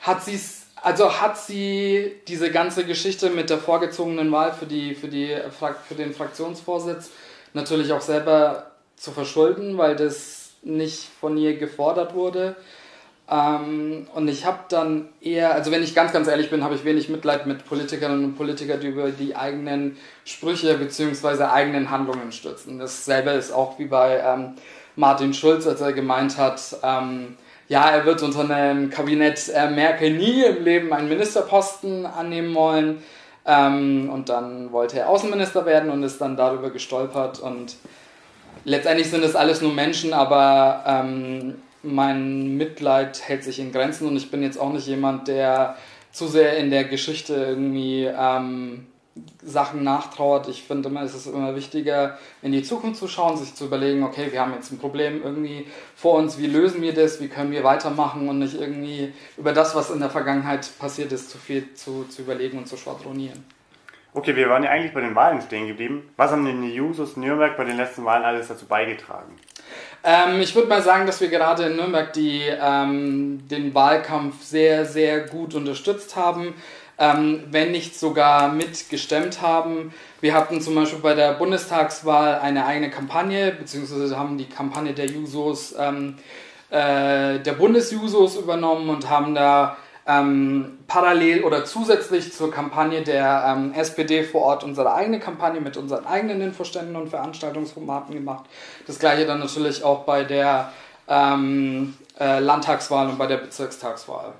hat 0.00 0.24
sie 0.24 0.38
also 0.82 1.20
hat 1.20 1.38
sie 1.38 2.12
diese 2.28 2.50
ganze 2.50 2.84
Geschichte 2.84 3.30
mit 3.30 3.50
der 3.50 3.58
vorgezogenen 3.58 4.30
Wahl 4.30 4.52
für, 4.52 4.66
die, 4.66 4.94
für, 4.94 5.08
die, 5.08 5.36
für 5.88 5.94
den 5.94 6.14
Fraktionsvorsitz 6.14 7.10
natürlich 7.52 7.92
auch 7.92 8.00
selber 8.00 8.70
zu 8.96 9.10
verschulden, 9.10 9.78
weil 9.78 9.96
das 9.96 10.50
nicht 10.62 11.08
von 11.20 11.36
ihr 11.36 11.56
gefordert 11.56 12.14
wurde. 12.14 12.56
Ähm, 13.30 14.06
und 14.14 14.28
ich 14.28 14.46
habe 14.46 14.60
dann 14.68 15.08
eher, 15.20 15.54
also 15.54 15.70
wenn 15.70 15.82
ich 15.82 15.94
ganz, 15.94 16.12
ganz 16.12 16.28
ehrlich 16.28 16.50
bin, 16.50 16.64
habe 16.64 16.74
ich 16.74 16.84
wenig 16.84 17.08
Mitleid 17.08 17.46
mit 17.46 17.66
Politikerinnen 17.66 18.24
und 18.24 18.36
Politikern, 18.36 18.80
die 18.80 18.88
über 18.88 19.10
die 19.10 19.36
eigenen 19.36 19.96
Sprüche 20.24 20.78
bzw. 20.78 21.44
eigenen 21.44 21.90
Handlungen 21.90 22.32
stürzen. 22.32 22.78
Dasselbe 22.78 23.30
ist 23.30 23.52
auch 23.52 23.78
wie 23.78 23.86
bei 23.86 24.18
ähm, 24.18 24.54
Martin 24.96 25.34
Schulz, 25.34 25.66
als 25.66 25.80
er 25.80 25.92
gemeint 25.92 26.38
hat, 26.38 26.60
ähm, 26.82 27.36
ja, 27.68 27.90
er 27.90 28.06
wird 28.06 28.22
unter 28.22 28.48
einem 28.48 28.88
Kabinett 28.88 29.50
äh, 29.54 29.70
Merkel 29.70 30.12
nie 30.12 30.42
im 30.42 30.64
Leben 30.64 30.92
einen 30.92 31.08
Ministerposten 31.08 32.06
annehmen 32.06 32.54
wollen. 32.54 33.02
Ähm, 33.46 34.10
und 34.12 34.30
dann 34.30 34.72
wollte 34.72 34.98
er 34.98 35.08
Außenminister 35.08 35.66
werden 35.66 35.90
und 35.90 36.02
ist 36.02 36.20
dann 36.20 36.36
darüber 36.36 36.70
gestolpert. 36.70 37.40
Und 37.40 37.76
letztendlich 38.64 39.10
sind 39.10 39.22
es 39.22 39.36
alles 39.36 39.60
nur 39.60 39.72
Menschen, 39.72 40.14
aber 40.14 40.82
ähm, 40.86 41.56
mein 41.82 42.56
Mitleid 42.56 43.22
hält 43.26 43.44
sich 43.44 43.58
in 43.58 43.72
Grenzen 43.72 44.06
und 44.08 44.16
ich 44.16 44.30
bin 44.30 44.42
jetzt 44.42 44.58
auch 44.58 44.72
nicht 44.72 44.86
jemand, 44.86 45.28
der 45.28 45.76
zu 46.12 46.26
sehr 46.26 46.56
in 46.56 46.70
der 46.70 46.84
Geschichte 46.84 47.34
irgendwie 47.34 48.04
ähm, 48.04 48.86
Sachen 49.42 49.84
nachtrauert. 49.84 50.48
Ich 50.48 50.62
finde 50.62 50.88
immer, 50.88 51.02
es 51.02 51.14
ist 51.14 51.26
immer 51.26 51.54
wichtiger, 51.54 52.18
in 52.42 52.52
die 52.52 52.62
Zukunft 52.62 52.98
zu 52.98 53.08
schauen, 53.08 53.36
sich 53.36 53.54
zu 53.54 53.66
überlegen, 53.66 54.02
okay, 54.02 54.28
wir 54.30 54.40
haben 54.40 54.52
jetzt 54.54 54.72
ein 54.72 54.78
Problem 54.78 55.22
irgendwie 55.22 55.66
vor 55.96 56.14
uns, 56.14 56.38
wie 56.38 56.46
lösen 56.46 56.82
wir 56.82 56.94
das, 56.94 57.20
wie 57.20 57.28
können 57.28 57.50
wir 57.50 57.64
weitermachen 57.64 58.28
und 58.28 58.38
nicht 58.38 58.60
irgendwie 58.60 59.12
über 59.36 59.52
das, 59.52 59.74
was 59.74 59.90
in 59.90 60.00
der 60.00 60.10
Vergangenheit 60.10 60.68
passiert 60.78 61.12
ist, 61.12 61.30
zu 61.30 61.38
viel 61.38 61.74
zu, 61.74 62.04
zu 62.04 62.22
überlegen 62.22 62.58
und 62.58 62.68
zu 62.68 62.76
schwadronieren. 62.76 63.44
Okay, 64.14 64.34
wir 64.34 64.48
waren 64.48 64.64
ja 64.64 64.70
eigentlich 64.70 64.94
bei 64.94 65.02
den 65.02 65.14
Wahlen 65.14 65.40
stehen 65.42 65.68
geblieben. 65.68 66.10
Was 66.16 66.30
haben 66.32 66.44
denn 66.44 66.62
die 66.62 66.74
Jusos 66.74 67.16
Nürnberg 67.16 67.56
bei 67.56 67.64
den 67.64 67.76
letzten 67.76 68.04
Wahlen 68.04 68.24
alles 68.24 68.48
dazu 68.48 68.66
beigetragen? 68.66 69.36
Ähm, 70.04 70.40
ich 70.40 70.54
würde 70.54 70.68
mal 70.68 70.82
sagen, 70.82 71.06
dass 71.06 71.20
wir 71.20 71.28
gerade 71.28 71.64
in 71.64 71.76
Nürnberg 71.76 72.12
die, 72.12 72.42
ähm, 72.42 73.46
den 73.48 73.74
Wahlkampf 73.74 74.42
sehr, 74.42 74.84
sehr 74.84 75.20
gut 75.20 75.54
unterstützt 75.54 76.16
haben. 76.16 76.54
ähm, 76.98 77.44
wenn 77.50 77.70
nicht 77.70 77.98
sogar 77.98 78.52
mitgestemmt 78.52 79.40
haben. 79.40 79.94
Wir 80.20 80.34
hatten 80.34 80.60
zum 80.60 80.74
Beispiel 80.74 80.98
bei 80.98 81.14
der 81.14 81.34
Bundestagswahl 81.34 82.40
eine 82.40 82.66
eigene 82.66 82.90
Kampagne, 82.90 83.52
beziehungsweise 83.52 84.18
haben 84.18 84.36
die 84.36 84.48
Kampagne 84.48 84.92
der 84.92 85.06
Jusos, 85.06 85.74
ähm, 85.78 86.16
äh, 86.70 87.38
der 87.38 87.52
Bundesjusos 87.52 88.36
übernommen 88.36 88.90
und 88.90 89.08
haben 89.08 89.34
da 89.34 89.76
ähm, 90.08 90.78
parallel 90.86 91.44
oder 91.44 91.66
zusätzlich 91.66 92.32
zur 92.32 92.50
Kampagne 92.50 93.02
der 93.02 93.44
ähm, 93.46 93.74
SPD 93.74 94.24
vor 94.24 94.40
Ort 94.40 94.64
unsere 94.64 94.94
eigene 94.94 95.20
Kampagne 95.20 95.60
mit 95.60 95.76
unseren 95.76 96.06
eigenen 96.06 96.40
Infoständen 96.40 96.96
und 96.96 97.10
Veranstaltungsformaten 97.10 98.14
gemacht. 98.14 98.46
Das 98.86 98.98
gleiche 98.98 99.26
dann 99.26 99.38
natürlich 99.38 99.84
auch 99.84 100.04
bei 100.04 100.24
der 100.24 100.72
ähm, 101.08 101.94
äh, 102.18 102.38
Landtagswahl 102.40 103.08
und 103.08 103.18
bei 103.18 103.26
der 103.26 103.36
Bezirkstagswahl. 103.36 104.32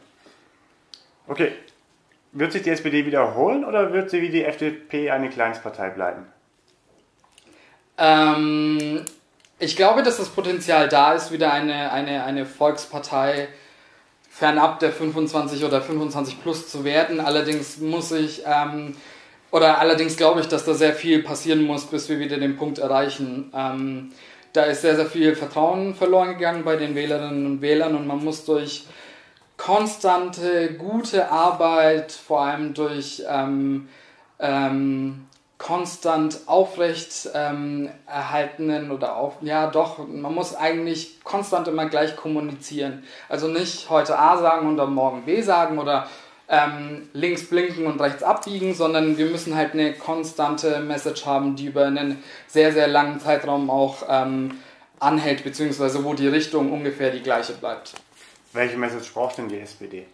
Okay. 1.26 1.52
Wird 2.32 2.52
sich 2.52 2.62
die 2.62 2.70
SPD 2.70 3.06
wiederholen 3.06 3.64
oder 3.64 3.92
wird 3.92 4.10
sie 4.10 4.20
wie 4.20 4.28
die 4.28 4.44
FDP 4.44 5.10
eine 5.10 5.30
Kleinstpartei 5.30 5.90
bleiben? 5.90 6.26
Ähm, 7.96 9.04
ich 9.58 9.76
glaube, 9.76 10.02
dass 10.02 10.18
das 10.18 10.28
Potenzial 10.28 10.88
da 10.88 11.14
ist, 11.14 11.32
wieder 11.32 11.52
eine, 11.52 11.90
eine, 11.90 12.24
eine 12.24 12.46
Volkspartei 12.46 13.48
fernab 14.38 14.78
der 14.78 14.92
25 14.92 15.64
oder 15.64 15.82
25 15.82 16.40
plus 16.40 16.68
zu 16.68 16.84
werden. 16.84 17.18
Allerdings 17.18 17.78
muss 17.78 18.12
ich, 18.12 18.42
ähm, 18.46 18.94
oder 19.50 19.80
allerdings 19.80 20.16
glaube 20.16 20.40
ich, 20.40 20.46
dass 20.46 20.64
da 20.64 20.74
sehr 20.74 20.94
viel 20.94 21.24
passieren 21.24 21.64
muss, 21.64 21.86
bis 21.86 22.08
wir 22.08 22.20
wieder 22.20 22.38
den 22.38 22.56
Punkt 22.56 22.78
erreichen. 22.78 23.50
Ähm, 23.52 24.12
da 24.52 24.62
ist 24.62 24.82
sehr, 24.82 24.94
sehr 24.94 25.06
viel 25.06 25.34
Vertrauen 25.34 25.94
verloren 25.96 26.28
gegangen 26.28 26.62
bei 26.64 26.76
den 26.76 26.94
Wählerinnen 26.94 27.46
und 27.46 27.62
Wählern 27.62 27.96
und 27.96 28.06
man 28.06 28.24
muss 28.24 28.44
durch 28.44 28.86
konstante, 29.56 30.74
gute 30.74 31.32
Arbeit, 31.32 32.12
vor 32.12 32.42
allem 32.42 32.74
durch 32.74 33.24
ähm, 33.28 33.88
ähm, 34.38 35.26
konstant 35.68 36.40
aufrecht 36.46 37.28
ähm, 37.34 37.90
erhaltenen 38.06 38.90
oder 38.90 39.16
auf, 39.16 39.34
ja 39.42 39.66
doch, 39.66 39.98
man 40.08 40.34
muss 40.34 40.54
eigentlich 40.54 41.22
konstant 41.24 41.68
immer 41.68 41.84
gleich 41.90 42.16
kommunizieren. 42.16 43.04
Also 43.28 43.48
nicht 43.48 43.90
heute 43.90 44.18
A 44.18 44.38
sagen 44.38 44.66
und 44.66 44.80
am 44.80 44.94
Morgen 44.94 45.26
B 45.26 45.42
sagen 45.42 45.78
oder 45.78 46.08
ähm, 46.48 47.10
links 47.12 47.50
blinken 47.50 47.86
und 47.86 48.00
rechts 48.00 48.22
abbiegen, 48.22 48.72
sondern 48.72 49.18
wir 49.18 49.26
müssen 49.26 49.54
halt 49.56 49.74
eine 49.74 49.92
konstante 49.92 50.80
Message 50.80 51.26
haben, 51.26 51.54
die 51.54 51.66
über 51.66 51.84
einen 51.84 52.24
sehr, 52.46 52.72
sehr 52.72 52.88
langen 52.88 53.20
Zeitraum 53.20 53.68
auch 53.68 54.04
ähm, 54.08 54.52
anhält, 54.98 55.44
beziehungsweise 55.44 56.02
wo 56.02 56.14
die 56.14 56.28
Richtung 56.28 56.72
ungefähr 56.72 57.10
die 57.10 57.22
gleiche 57.22 57.52
bleibt. 57.52 57.92
Welche 58.54 58.78
Message 58.78 59.12
braucht 59.12 59.36
denn 59.36 59.50
die 59.50 59.60
SPD? 59.60 60.06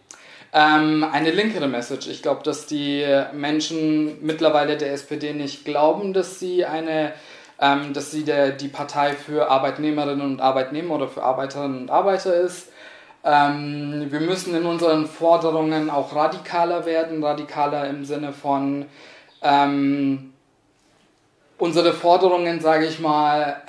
Ähm, 0.57 1.05
eine 1.11 1.31
linkere 1.31 1.67
Message. 1.67 2.07
Ich 2.07 2.21
glaube, 2.21 2.41
dass 2.43 2.65
die 2.65 3.05
Menschen 3.33 4.25
mittlerweile 4.25 4.77
der 4.77 4.93
SPD 4.93 5.33
nicht 5.33 5.65
glauben, 5.65 6.13
dass 6.13 6.39
sie 6.39 6.63
eine, 6.63 7.11
ähm, 7.59 7.91
dass 7.91 8.11
sie 8.11 8.23
der, 8.23 8.51
die 8.51 8.69
Partei 8.69 9.11
für 9.15 9.51
Arbeitnehmerinnen 9.51 10.25
und 10.25 10.39
Arbeitnehmer 10.39 10.95
oder 10.95 11.09
für 11.09 11.23
Arbeiterinnen 11.23 11.81
und 11.81 11.89
Arbeiter 11.91 12.33
ist. 12.33 12.69
Ähm, 13.25 14.07
wir 14.09 14.21
müssen 14.21 14.55
in 14.55 14.65
unseren 14.65 15.07
Forderungen 15.07 15.89
auch 15.89 16.15
radikaler 16.15 16.85
werden, 16.85 17.21
radikaler 17.21 17.89
im 17.89 18.05
Sinne 18.05 18.31
von 18.31 18.85
ähm, 19.41 20.31
unsere 21.57 21.91
Forderungen, 21.91 22.61
sage 22.61 22.85
ich 22.85 23.01
mal, 23.01 23.61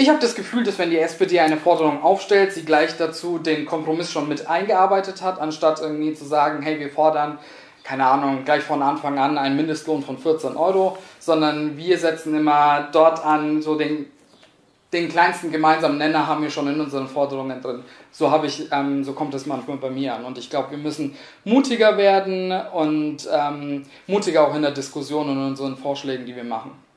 ich 0.00 0.08
habe 0.08 0.20
das 0.20 0.36
Gefühl, 0.36 0.62
dass 0.62 0.78
wenn 0.78 0.90
die 0.90 0.98
SPD 0.98 1.40
eine 1.40 1.56
Forderung 1.56 2.04
aufstellt, 2.04 2.52
sie 2.52 2.64
gleich 2.64 2.96
dazu 2.96 3.38
den 3.38 3.66
Kompromiss 3.66 4.12
schon 4.12 4.28
mit 4.28 4.46
eingearbeitet 4.46 5.22
hat, 5.22 5.40
anstatt 5.40 5.80
irgendwie 5.80 6.14
zu 6.14 6.24
sagen, 6.24 6.62
hey, 6.62 6.78
wir 6.78 6.88
fordern, 6.88 7.40
keine 7.82 8.06
Ahnung, 8.06 8.44
gleich 8.44 8.62
von 8.62 8.80
Anfang 8.80 9.18
an 9.18 9.36
einen 9.36 9.56
Mindestlohn 9.56 10.04
von 10.04 10.16
14 10.16 10.56
Euro, 10.56 10.96
sondern 11.18 11.76
wir 11.76 11.98
setzen 11.98 12.32
immer 12.36 12.88
dort 12.92 13.24
an, 13.24 13.60
so 13.60 13.76
den, 13.76 14.06
den 14.92 15.08
kleinsten 15.08 15.50
gemeinsamen 15.50 15.98
Nenner 15.98 16.28
haben 16.28 16.44
wir 16.44 16.50
schon 16.50 16.68
in 16.68 16.80
unseren 16.80 17.08
Forderungen 17.08 17.60
drin. 17.60 17.82
So 18.12 18.32
ich, 18.44 18.70
ähm, 18.70 19.02
so 19.02 19.14
kommt 19.14 19.34
es 19.34 19.46
manchmal 19.46 19.78
bei 19.78 19.90
mir 19.90 20.14
an. 20.14 20.24
Und 20.24 20.38
ich 20.38 20.48
glaube, 20.48 20.70
wir 20.70 20.78
müssen 20.78 21.16
mutiger 21.44 21.96
werden 21.96 22.52
und 22.52 23.28
ähm, 23.32 23.82
mutiger 24.06 24.46
auch 24.46 24.54
in 24.54 24.62
der 24.62 24.70
Diskussion 24.70 25.28
und 25.28 25.38
in 25.38 25.46
unseren 25.48 25.76
Vorschlägen, 25.76 26.24
die 26.24 26.36
wir 26.36 26.44
machen. 26.44 26.87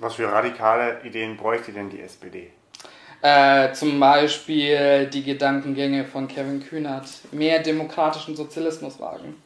Was 0.00 0.14
für 0.14 0.30
radikale 0.30 1.00
Ideen 1.04 1.36
bräuchte 1.36 1.72
denn 1.72 1.90
die 1.90 2.00
SPD? 2.00 2.50
Äh, 3.22 3.72
zum 3.74 4.00
Beispiel 4.00 5.06
die 5.12 5.22
Gedankengänge 5.22 6.06
von 6.06 6.26
Kevin 6.26 6.66
Kühnert. 6.66 7.06
Mehr 7.32 7.58
demokratischen 7.58 8.34
Sozialismus 8.34 8.98
wagen. 8.98 9.36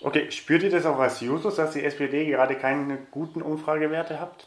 Okay, 0.00 0.30
spürt 0.30 0.62
ihr 0.62 0.70
das 0.70 0.86
auch 0.86 0.98
als 0.98 1.20
Jusos, 1.20 1.56
dass 1.56 1.72
die 1.72 1.84
SPD 1.84 2.26
gerade 2.26 2.56
keine 2.56 2.98
guten 3.10 3.42
Umfragewerte 3.42 4.18
habt? 4.18 4.46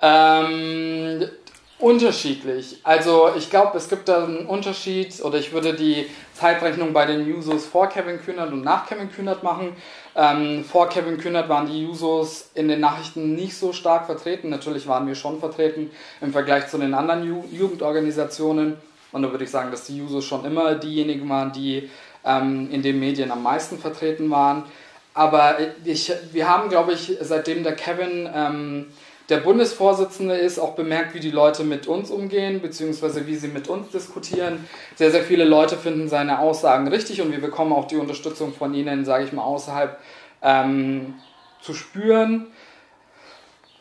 Ähm, 0.00 1.28
unterschiedlich. 1.78 2.80
Also 2.84 3.30
ich 3.36 3.50
glaube, 3.50 3.78
es 3.78 3.88
gibt 3.88 4.08
da 4.08 4.24
einen 4.24 4.46
Unterschied 4.46 5.22
oder 5.22 5.38
ich 5.38 5.52
würde 5.52 5.74
die 5.74 6.06
Zeitrechnung 6.34 6.92
bei 6.92 7.06
den 7.06 7.26
Jusos 7.26 7.66
vor 7.66 7.88
Kevin 7.88 8.20
Kühnert 8.20 8.52
und 8.52 8.62
nach 8.62 8.86
Kevin 8.88 9.10
Kühnert 9.10 9.42
machen. 9.42 9.76
Ähm, 10.16 10.64
vor 10.64 10.88
Kevin 10.88 11.18
Kühnert 11.18 11.48
waren 11.48 11.66
die 11.66 11.82
Jusos 11.82 12.50
in 12.54 12.68
den 12.68 12.80
Nachrichten 12.80 13.34
nicht 13.34 13.56
so 13.56 13.72
stark 13.72 14.06
vertreten. 14.06 14.48
Natürlich 14.48 14.86
waren 14.86 15.06
wir 15.06 15.14
schon 15.14 15.40
vertreten 15.40 15.90
im 16.20 16.32
Vergleich 16.32 16.68
zu 16.68 16.78
den 16.78 16.94
anderen 16.94 17.24
Ju 17.24 17.44
Jugendorganisationen. 17.50 18.76
Und 19.12 19.22
da 19.22 19.30
würde 19.30 19.44
ich 19.44 19.50
sagen, 19.50 19.70
dass 19.70 19.86
die 19.86 19.96
Jusos 19.96 20.24
schon 20.24 20.44
immer 20.44 20.74
diejenigen 20.76 21.28
waren, 21.28 21.52
die 21.52 21.90
ähm, 22.24 22.68
in 22.70 22.82
den 22.82 23.00
Medien 23.00 23.30
am 23.30 23.42
meisten 23.42 23.78
vertreten 23.78 24.30
waren. 24.30 24.64
Aber 25.14 25.56
ich, 25.84 26.12
wir 26.32 26.48
haben, 26.48 26.68
glaube 26.68 26.92
ich, 26.92 27.16
seitdem 27.20 27.62
der 27.62 27.76
Kevin 27.76 28.28
ähm, 28.34 28.86
der 29.28 29.38
Bundesvorsitzende 29.38 30.36
ist, 30.36 30.58
auch 30.58 30.74
bemerkt, 30.74 31.14
wie 31.14 31.20
die 31.20 31.30
Leute 31.30 31.64
mit 31.64 31.86
uns 31.86 32.10
umgehen, 32.10 32.60
beziehungsweise 32.60 33.26
wie 33.26 33.36
sie 33.36 33.48
mit 33.48 33.68
uns 33.68 33.90
diskutieren. 33.90 34.68
Sehr, 34.96 35.10
sehr 35.10 35.22
viele 35.22 35.44
Leute 35.44 35.76
finden 35.76 36.08
seine 36.08 36.40
Aussagen 36.40 36.88
richtig 36.88 37.22
und 37.22 37.32
wir 37.32 37.40
bekommen 37.40 37.72
auch 37.72 37.86
die 37.86 37.96
Unterstützung 37.96 38.52
von 38.52 38.74
ihnen, 38.74 39.04
sage 39.04 39.24
ich 39.24 39.32
mal, 39.32 39.42
außerhalb 39.42 39.98
ähm, 40.42 41.14
zu 41.62 41.72
spüren. 41.72 42.46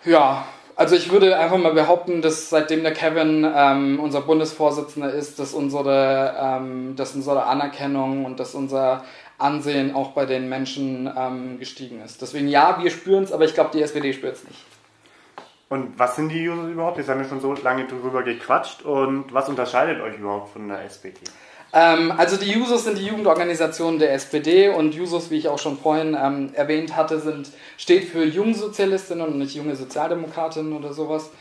Ja, 0.05 0.45
also 0.75 0.95
ich 0.95 1.11
würde 1.11 1.37
einfach 1.37 1.57
mal 1.57 1.73
behaupten, 1.73 2.21
dass 2.21 2.49
seitdem 2.49 2.83
der 2.83 2.93
Kevin 2.93 3.45
ähm, 3.55 3.99
unser 3.99 4.21
Bundesvorsitzender 4.21 5.13
ist, 5.13 5.39
dass 5.39 5.53
unsere, 5.53 6.35
ähm, 6.39 6.95
dass 6.95 7.15
unsere 7.15 7.45
Anerkennung 7.45 8.25
und 8.25 8.39
dass 8.39 8.55
unser 8.55 9.03
Ansehen 9.37 9.93
auch 9.93 10.11
bei 10.11 10.25
den 10.25 10.47
Menschen 10.47 11.11
ähm, 11.17 11.59
gestiegen 11.59 12.01
ist. 12.01 12.21
Deswegen 12.21 12.47
ja, 12.47 12.79
wir 12.81 12.89
spüren 12.89 13.23
es, 13.23 13.31
aber 13.33 13.43
ich 13.43 13.53
glaube, 13.53 13.71
die 13.73 13.81
SPD 13.81 14.13
spürt 14.13 14.35
es 14.35 14.43
nicht. 14.45 14.72
Und 15.69 15.97
was 15.97 16.15
sind 16.15 16.29
die 16.29 16.43
Jusos 16.43 16.69
überhaupt? 16.69 16.97
Jetzt 16.97 17.09
haben 17.09 17.19
wir 17.19 17.27
schon 17.27 17.41
so 17.41 17.53
lange 17.53 17.87
drüber 17.87 18.23
gequatscht. 18.23 18.83
Und 18.83 19.33
was 19.33 19.49
unterscheidet 19.49 20.01
euch 20.01 20.17
überhaupt 20.17 20.53
von 20.53 20.67
der 20.67 20.83
SPD? 20.83 21.19
Ähm, 21.73 22.13
also 22.15 22.37
die 22.37 22.51
Jusos 22.51 22.83
sind 22.83 22.99
die 22.99 23.05
Jugendorganisationen 23.07 23.99
der 23.99 24.13
SPD 24.13 24.69
und 24.69 24.93
Jusos, 24.93 25.31
wie 25.31 25.37
ich 25.37 25.47
auch 25.47 25.57
schon 25.57 25.79
vorhin 25.79 26.15
ähm, 26.19 26.51
erwähnt 26.53 26.95
hatte, 26.95 27.19
sind, 27.19 27.49
steht 27.77 28.03
für 28.05 28.23
Jungsozialistinnen 28.23 29.25
und 29.25 29.39
nicht 29.39 29.55
junge 29.55 29.75
Sozialdemokratinnen 29.75 30.73
oder 30.73 30.93
sowas. 30.93 31.31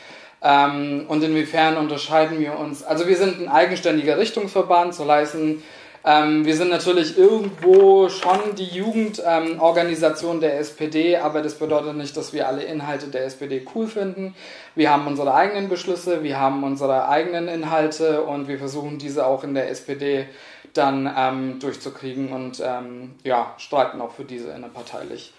Ähm, 0.41 1.05
und 1.07 1.23
inwiefern 1.23 1.77
unterscheiden 1.77 2.39
wir 2.39 2.57
uns? 2.57 2.83
Also 2.83 3.07
wir 3.07 3.15
sind 3.15 3.39
ein 3.39 3.47
eigenständiger 3.47 4.17
Richtungsverband, 4.17 4.95
so 4.95 5.05
leisten 5.05 5.63
ähm, 6.05 6.45
wir 6.45 6.55
sind 6.57 6.69
natürlich 6.69 7.17
irgendwo 7.17 8.09
schon 8.09 8.55
die 8.57 8.65
Jugendorganisation 8.65 10.35
ähm, 10.35 10.41
der 10.41 10.59
SPD, 10.59 11.15
aber 11.15 11.41
das 11.41 11.55
bedeutet 11.55 11.95
nicht, 11.95 12.17
dass 12.17 12.33
wir 12.33 12.47
alle 12.47 12.63
Inhalte 12.63 13.07
der 13.07 13.25
SPD 13.25 13.65
cool 13.73 13.87
finden. 13.87 14.35
Wir 14.75 14.91
haben 14.91 15.07
unsere 15.07 15.33
eigenen 15.33 15.69
Beschlüsse, 15.69 16.21
wir 16.21 16.37
haben 16.39 16.63
unsere 16.63 17.07
eigenen 17.07 17.47
Inhalte 17.47 18.23
und 18.23 18.49
wir 18.49 18.57
versuchen 18.57 18.97
diese 18.97 19.25
auch 19.25 19.45
in 19.45 19.53
der 19.53 19.69
SPD 19.69 20.27
dann 20.73 21.09
ähm, 21.15 21.59
durchzukriegen 21.59 22.33
und 22.33 22.61
ähm, 22.65 23.15
ja, 23.23 23.53
streiten 23.57 24.01
auch 24.01 24.11
für 24.11 24.25
diese 24.25 24.49
innerparteilich. 24.49 25.33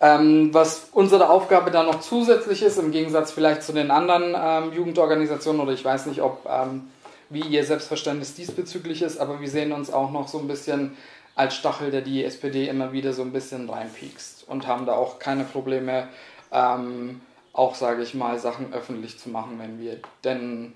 Ähm, 0.00 0.52
was 0.52 0.88
unsere 0.92 1.30
Aufgabe 1.30 1.70
dann 1.70 1.86
noch 1.86 2.00
zusätzlich 2.00 2.62
ist, 2.62 2.78
im 2.78 2.90
Gegensatz 2.90 3.32
vielleicht 3.32 3.62
zu 3.62 3.72
den 3.72 3.90
anderen 3.90 4.34
ähm, 4.36 4.76
Jugendorganisationen, 4.76 5.62
oder 5.62 5.72
ich 5.72 5.84
weiß 5.84 6.06
nicht, 6.06 6.20
ob 6.20 6.46
ähm, 6.46 6.88
wie 7.30 7.40
ihr 7.40 7.64
Selbstverständnis 7.64 8.34
diesbezüglich 8.34 9.02
ist, 9.02 9.18
aber 9.18 9.40
wir 9.40 9.48
sehen 9.48 9.72
uns 9.72 9.92
auch 9.92 10.10
noch 10.10 10.28
so 10.28 10.38
ein 10.38 10.48
bisschen 10.48 10.96
als 11.34 11.56
Stachel, 11.56 11.90
der 11.90 12.00
die 12.00 12.24
SPD 12.24 12.68
immer 12.68 12.92
wieder 12.92 13.12
so 13.12 13.22
ein 13.22 13.32
bisschen 13.32 13.68
reinpiekst 13.68 14.44
und 14.48 14.66
haben 14.66 14.86
da 14.86 14.92
auch 14.92 15.18
keine 15.18 15.44
Probleme, 15.44 16.08
ähm, 16.52 17.20
auch 17.52 17.74
sage 17.74 18.02
ich 18.02 18.14
mal, 18.14 18.38
Sachen 18.38 18.72
öffentlich 18.72 19.18
zu 19.18 19.30
machen, 19.30 19.58
wenn 19.58 19.80
wir 19.80 19.98
denn 20.22 20.72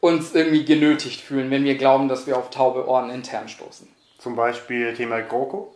uns 0.00 0.34
irgendwie 0.34 0.64
genötigt 0.64 1.20
fühlen, 1.20 1.50
wenn 1.50 1.64
wir 1.64 1.76
glauben, 1.76 2.08
dass 2.08 2.26
wir 2.26 2.36
auf 2.36 2.50
taube 2.50 2.88
Ohren 2.88 3.10
intern 3.10 3.48
stoßen. 3.48 3.88
Zum 4.18 4.36
Beispiel 4.36 4.94
Thema 4.94 5.20
GroKo? 5.20 5.72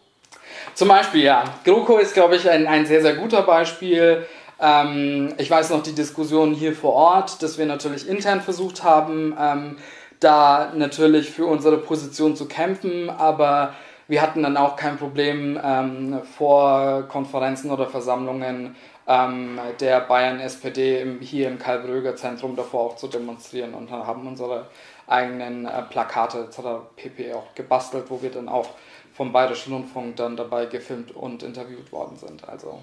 Zum 0.75 0.89
Beispiel, 0.89 1.23
ja. 1.23 1.45
GroKo 1.65 1.99
ist, 1.99 2.15
glaube 2.15 2.37
ich, 2.37 2.49
ein, 2.49 2.67
ein 2.67 2.87
sehr, 2.87 3.03
sehr 3.03 3.15
guter 3.15 3.43
Beispiel. 3.43 4.27
Ähm, 4.61 5.35
ich 5.39 5.51
weiß 5.51 5.71
noch 5.71 5.83
die 5.83 5.95
Diskussion 5.95 6.55
hier 6.55 6.75
vor 6.75 6.95
Ort, 6.95 7.43
dass 7.43 7.59
wir 7.59 7.67
natürlich 7.67 8.09
intern 8.09 8.41
versucht 8.41 8.85
haben, 8.85 9.37
ähm, 9.39 9.77
da 10.21 10.73
natürlich 10.75 11.31
für 11.31 11.47
unsere 11.47 11.79
Position 11.79 12.37
zu 12.37 12.47
kämpfen, 12.47 13.11
aber 13.11 13.75
wir 14.09 14.23
hatten 14.23 14.43
dann 14.43 14.57
auch 14.57 14.77
kein 14.77 14.97
Problem 14.97 15.61
ähm, 15.63 16.21
vor 16.39 17.03
Konferenzen 17.09 17.71
oder 17.71 17.87
Versammlungen 17.87 18.77
ähm, 19.07 19.59
der 19.81 20.01
Bayern 20.01 20.41
SPD 20.41 21.01
im, 21.01 21.21
hier 21.21 21.49
im 21.49 21.59
Karl-Bröger 21.59 22.17
Zentrum 22.17 22.57
davor 22.57 22.83
auch 22.83 22.97
zu 22.97 23.09
demonstrieren 23.09 23.75
und 23.75 23.91
haben 23.91 24.27
unsere 24.27 24.67
eigenen 25.07 25.67
äh, 25.67 25.83
Plakate 25.83 26.45
etc. 26.45 26.61
pp. 26.97 27.35
auch 27.35 27.55
gebastelt, 27.55 28.05
wo 28.09 28.23
wir 28.23 28.31
dann 28.31 28.49
auch 28.49 28.69
vom 29.13 29.33
Bayerischen 29.33 29.73
Rundfunk 29.73 30.17
dann 30.17 30.37
dabei 30.37 30.67
gefilmt 30.67 31.15
und 31.15 31.43
interviewt 31.43 31.93
worden 31.93 32.17
sind. 32.17 32.49
Also. 32.49 32.81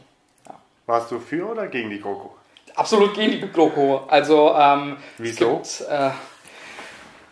Warst 0.85 1.11
du 1.11 1.19
für 1.19 1.49
oder 1.49 1.67
gegen 1.67 1.89
die 1.89 1.99
GroKo? 1.99 2.35
Absolut 2.75 3.13
gegen 3.13 3.31
die 3.33 3.51
GroKo. 3.51 4.01
Also, 4.07 4.53
ähm, 4.57 4.97
Wieso? 5.17 5.57
Gibt, 5.57 5.85
äh, 5.89 6.09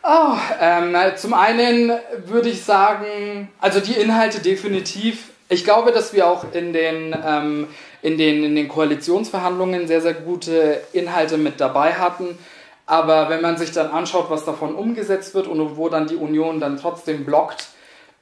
oh, 0.03 0.35
ähm, 0.59 0.95
zum 1.15 1.33
einen 1.33 1.91
würde 2.25 2.49
ich 2.49 2.63
sagen, 2.63 3.49
also 3.59 3.79
die 3.79 3.93
Inhalte 3.93 4.39
definitiv. 4.39 5.31
Ich 5.49 5.63
glaube, 5.63 5.91
dass 5.91 6.13
wir 6.13 6.27
auch 6.27 6.45
in 6.53 6.71
den 6.71 7.15
ähm, 7.25 7.67
in 8.01 8.17
den, 8.17 8.43
in 8.43 8.55
den 8.55 8.67
Koalitionsverhandlungen 8.67 9.87
sehr, 9.87 10.01
sehr 10.01 10.13
gute 10.13 10.81
Inhalte 10.93 11.37
mit 11.37 11.59
dabei 11.61 11.93
hatten. 11.93 12.37
Aber 12.85 13.29
wenn 13.29 13.41
man 13.41 13.57
sich 13.57 13.71
dann 13.71 13.91
anschaut, 13.91 14.29
was 14.29 14.43
davon 14.43 14.75
umgesetzt 14.75 15.33
wird 15.33 15.47
und 15.47 15.77
wo 15.77 15.87
dann 15.87 16.07
die 16.07 16.15
Union 16.15 16.59
dann 16.59 16.77
trotzdem 16.77 17.25
blockt, 17.25 17.67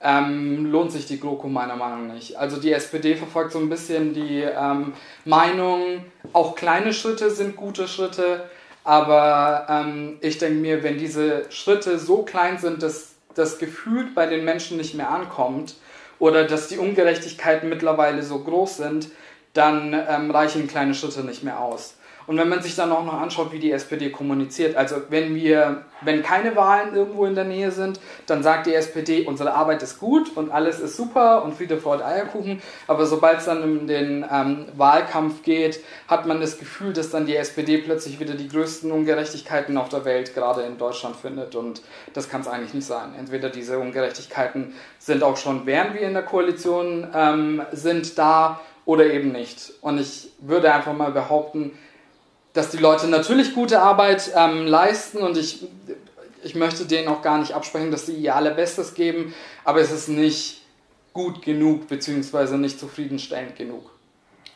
ähm, 0.01 0.65
lohnt 0.71 0.91
sich 0.91 1.05
die 1.05 1.19
GroKo 1.19 1.47
meiner 1.47 1.75
Meinung 1.75 2.07
nach 2.07 2.13
nicht. 2.13 2.37
Also 2.37 2.57
die 2.57 2.71
SPD 2.71 3.15
verfolgt 3.15 3.51
so 3.51 3.59
ein 3.59 3.69
bisschen 3.69 4.13
die 4.13 4.41
ähm, 4.41 4.93
Meinung, 5.25 6.05
auch 6.33 6.55
kleine 6.55 6.93
Schritte 6.93 7.31
sind 7.31 7.55
gute 7.55 7.87
Schritte, 7.87 8.49
aber 8.83 9.67
ähm, 9.69 10.17
ich 10.21 10.37
denke 10.37 10.59
mir, 10.59 10.83
wenn 10.83 10.97
diese 10.97 11.45
Schritte 11.49 11.99
so 11.99 12.23
klein 12.23 12.57
sind, 12.57 12.81
dass 12.81 13.15
das 13.35 13.59
Gefühl 13.59 14.07
bei 14.15 14.25
den 14.25 14.45
Menschen 14.45 14.77
nicht 14.77 14.95
mehr 14.95 15.09
ankommt 15.09 15.75
oder 16.17 16.45
dass 16.45 16.67
die 16.67 16.77
Ungerechtigkeiten 16.77 17.69
mittlerweile 17.69 18.23
so 18.23 18.39
groß 18.39 18.77
sind, 18.77 19.09
dann 19.53 19.93
ähm, 19.93 20.31
reichen 20.31 20.67
kleine 20.67 20.93
Schritte 20.93 21.23
nicht 21.23 21.43
mehr 21.43 21.59
aus. 21.59 21.95
Und 22.29 22.37
wenn 22.37 22.47
man 22.47 22.61
sich 22.61 22.75
dann 22.75 22.91
auch 22.91 23.03
noch 23.03 23.19
anschaut, 23.19 23.51
wie 23.51 23.57
die 23.57 23.71
SPD 23.71 24.11
kommuniziert, 24.11 24.75
also 24.75 24.97
wenn 25.09 25.33
wir, 25.33 25.85
wenn 26.01 26.21
keine 26.21 26.55
Wahlen 26.55 26.93
irgendwo 26.93 27.25
in 27.25 27.33
der 27.33 27.43
Nähe 27.43 27.71
sind, 27.71 27.99
dann 28.27 28.43
sagt 28.43 28.67
die 28.67 28.75
SPD, 28.75 29.25
unsere 29.25 29.55
Arbeit 29.55 29.81
ist 29.81 29.99
gut 29.99 30.37
und 30.37 30.51
alles 30.51 30.79
ist 30.79 30.95
super 30.95 31.43
und 31.43 31.55
Friede, 31.55 31.77
Freude, 31.77 32.05
Eierkuchen. 32.05 32.61
Aber 32.85 33.07
sobald 33.07 33.39
es 33.39 33.45
dann 33.45 33.63
in 33.63 33.87
den 33.87 34.25
ähm, 34.31 34.67
Wahlkampf 34.77 35.41
geht, 35.41 35.79
hat 36.07 36.27
man 36.27 36.39
das 36.39 36.59
Gefühl, 36.59 36.93
dass 36.93 37.09
dann 37.09 37.25
die 37.25 37.35
SPD 37.35 37.79
plötzlich 37.79 38.19
wieder 38.19 38.35
die 38.35 38.47
größten 38.47 38.91
Ungerechtigkeiten 38.91 39.75
auf 39.75 39.89
der 39.89 40.05
Welt 40.05 40.35
gerade 40.35 40.61
in 40.61 40.77
Deutschland 40.77 41.15
findet. 41.15 41.55
Und 41.55 41.81
das 42.13 42.29
kann 42.29 42.41
es 42.41 42.47
eigentlich 42.47 42.75
nicht 42.75 42.85
sein. 42.85 43.15
Entweder 43.17 43.49
diese 43.49 43.79
Ungerechtigkeiten 43.79 44.75
sind 44.99 45.23
auch 45.23 45.37
schon, 45.37 45.65
während 45.65 45.95
wir 45.95 46.01
in 46.01 46.13
der 46.13 46.21
Koalition 46.21 47.07
ähm, 47.11 47.63
sind, 47.71 48.19
da 48.19 48.59
oder 48.85 49.05
eben 49.05 49.31
nicht. 49.31 49.73
Und 49.81 49.99
ich 49.99 50.31
würde 50.39 50.71
einfach 50.71 50.93
mal 50.93 51.11
behaupten, 51.11 51.73
dass 52.53 52.71
die 52.71 52.77
Leute 52.77 53.07
natürlich 53.07 53.53
gute 53.53 53.81
Arbeit 53.81 54.31
ähm, 54.35 54.65
leisten 54.65 55.19
und 55.19 55.37
ich, 55.37 55.67
ich 56.43 56.55
möchte 56.55 56.85
denen 56.85 57.07
auch 57.07 57.21
gar 57.21 57.37
nicht 57.37 57.53
absprechen, 57.53 57.91
dass 57.91 58.05
sie 58.05 58.15
ihr 58.15 58.35
allerbestes 58.35 58.93
geben, 58.93 59.33
aber 59.63 59.81
es 59.81 59.91
ist 59.91 60.09
nicht 60.09 60.61
gut 61.13 61.41
genug 61.41 61.87
bzw. 61.87 62.57
nicht 62.57 62.79
zufriedenstellend 62.79 63.55
genug. 63.55 63.91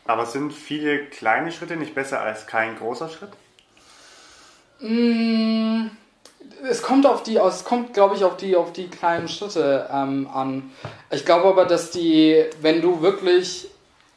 Aber 0.05 0.25
sind 0.25 0.51
viele 0.51 1.05
kleine 1.05 1.51
Schritte 1.51 1.75
nicht 1.77 1.95
besser 1.95 2.21
als 2.21 2.45
kein 2.47 2.77
großer 2.77 3.09
Schritt? 3.09 3.29
Mm, 4.79 5.87
es 6.69 6.81
kommt 6.81 7.05
auf 7.05 7.23
die, 7.23 7.37
es 7.37 7.63
kommt, 7.63 7.93
glaube 7.93 8.15
ich, 8.15 8.23
auf 8.23 8.35
die, 8.37 8.55
auf 8.55 8.73
die 8.73 8.87
kleinen 8.87 9.27
Schritte 9.27 9.89
ähm, 9.91 10.27
an. 10.33 10.71
Ich 11.09 11.25
glaube 11.25 11.47
aber, 11.47 11.65
dass 11.65 11.91
die, 11.91 12.45
wenn 12.61 12.81
du 12.81 13.01
wirklich 13.01 13.69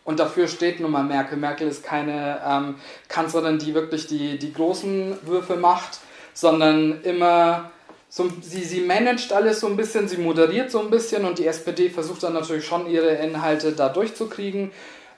und 0.06 0.20
dafür 0.20 0.48
steht 0.48 0.80
nun 0.80 0.92
mal 0.92 1.02
Merkel. 1.02 1.36
Merkel 1.36 1.68
ist 1.68 1.84
keine 1.84 2.40
ähm, 2.46 2.76
Kanzlerin, 3.08 3.58
die 3.58 3.74
wirklich 3.74 4.06
die, 4.06 4.38
die 4.38 4.52
großen 4.52 5.18
Würfe 5.26 5.56
macht, 5.56 5.98
sondern 6.32 7.02
immer 7.02 7.72
so, 8.08 8.30
sie, 8.40 8.62
sie 8.62 8.80
managt 8.80 9.32
alles 9.32 9.60
so 9.60 9.66
ein 9.66 9.76
bisschen, 9.76 10.06
sie 10.08 10.18
moderiert 10.18 10.70
so 10.70 10.80
ein 10.80 10.90
bisschen 10.90 11.24
und 11.24 11.38
die 11.38 11.46
SPD 11.46 11.90
versucht 11.90 12.22
dann 12.22 12.34
natürlich 12.34 12.64
schon 12.64 12.88
ihre 12.88 13.16
Inhalte 13.16 13.72
da 13.72 13.88
durchzukriegen. 13.88 14.70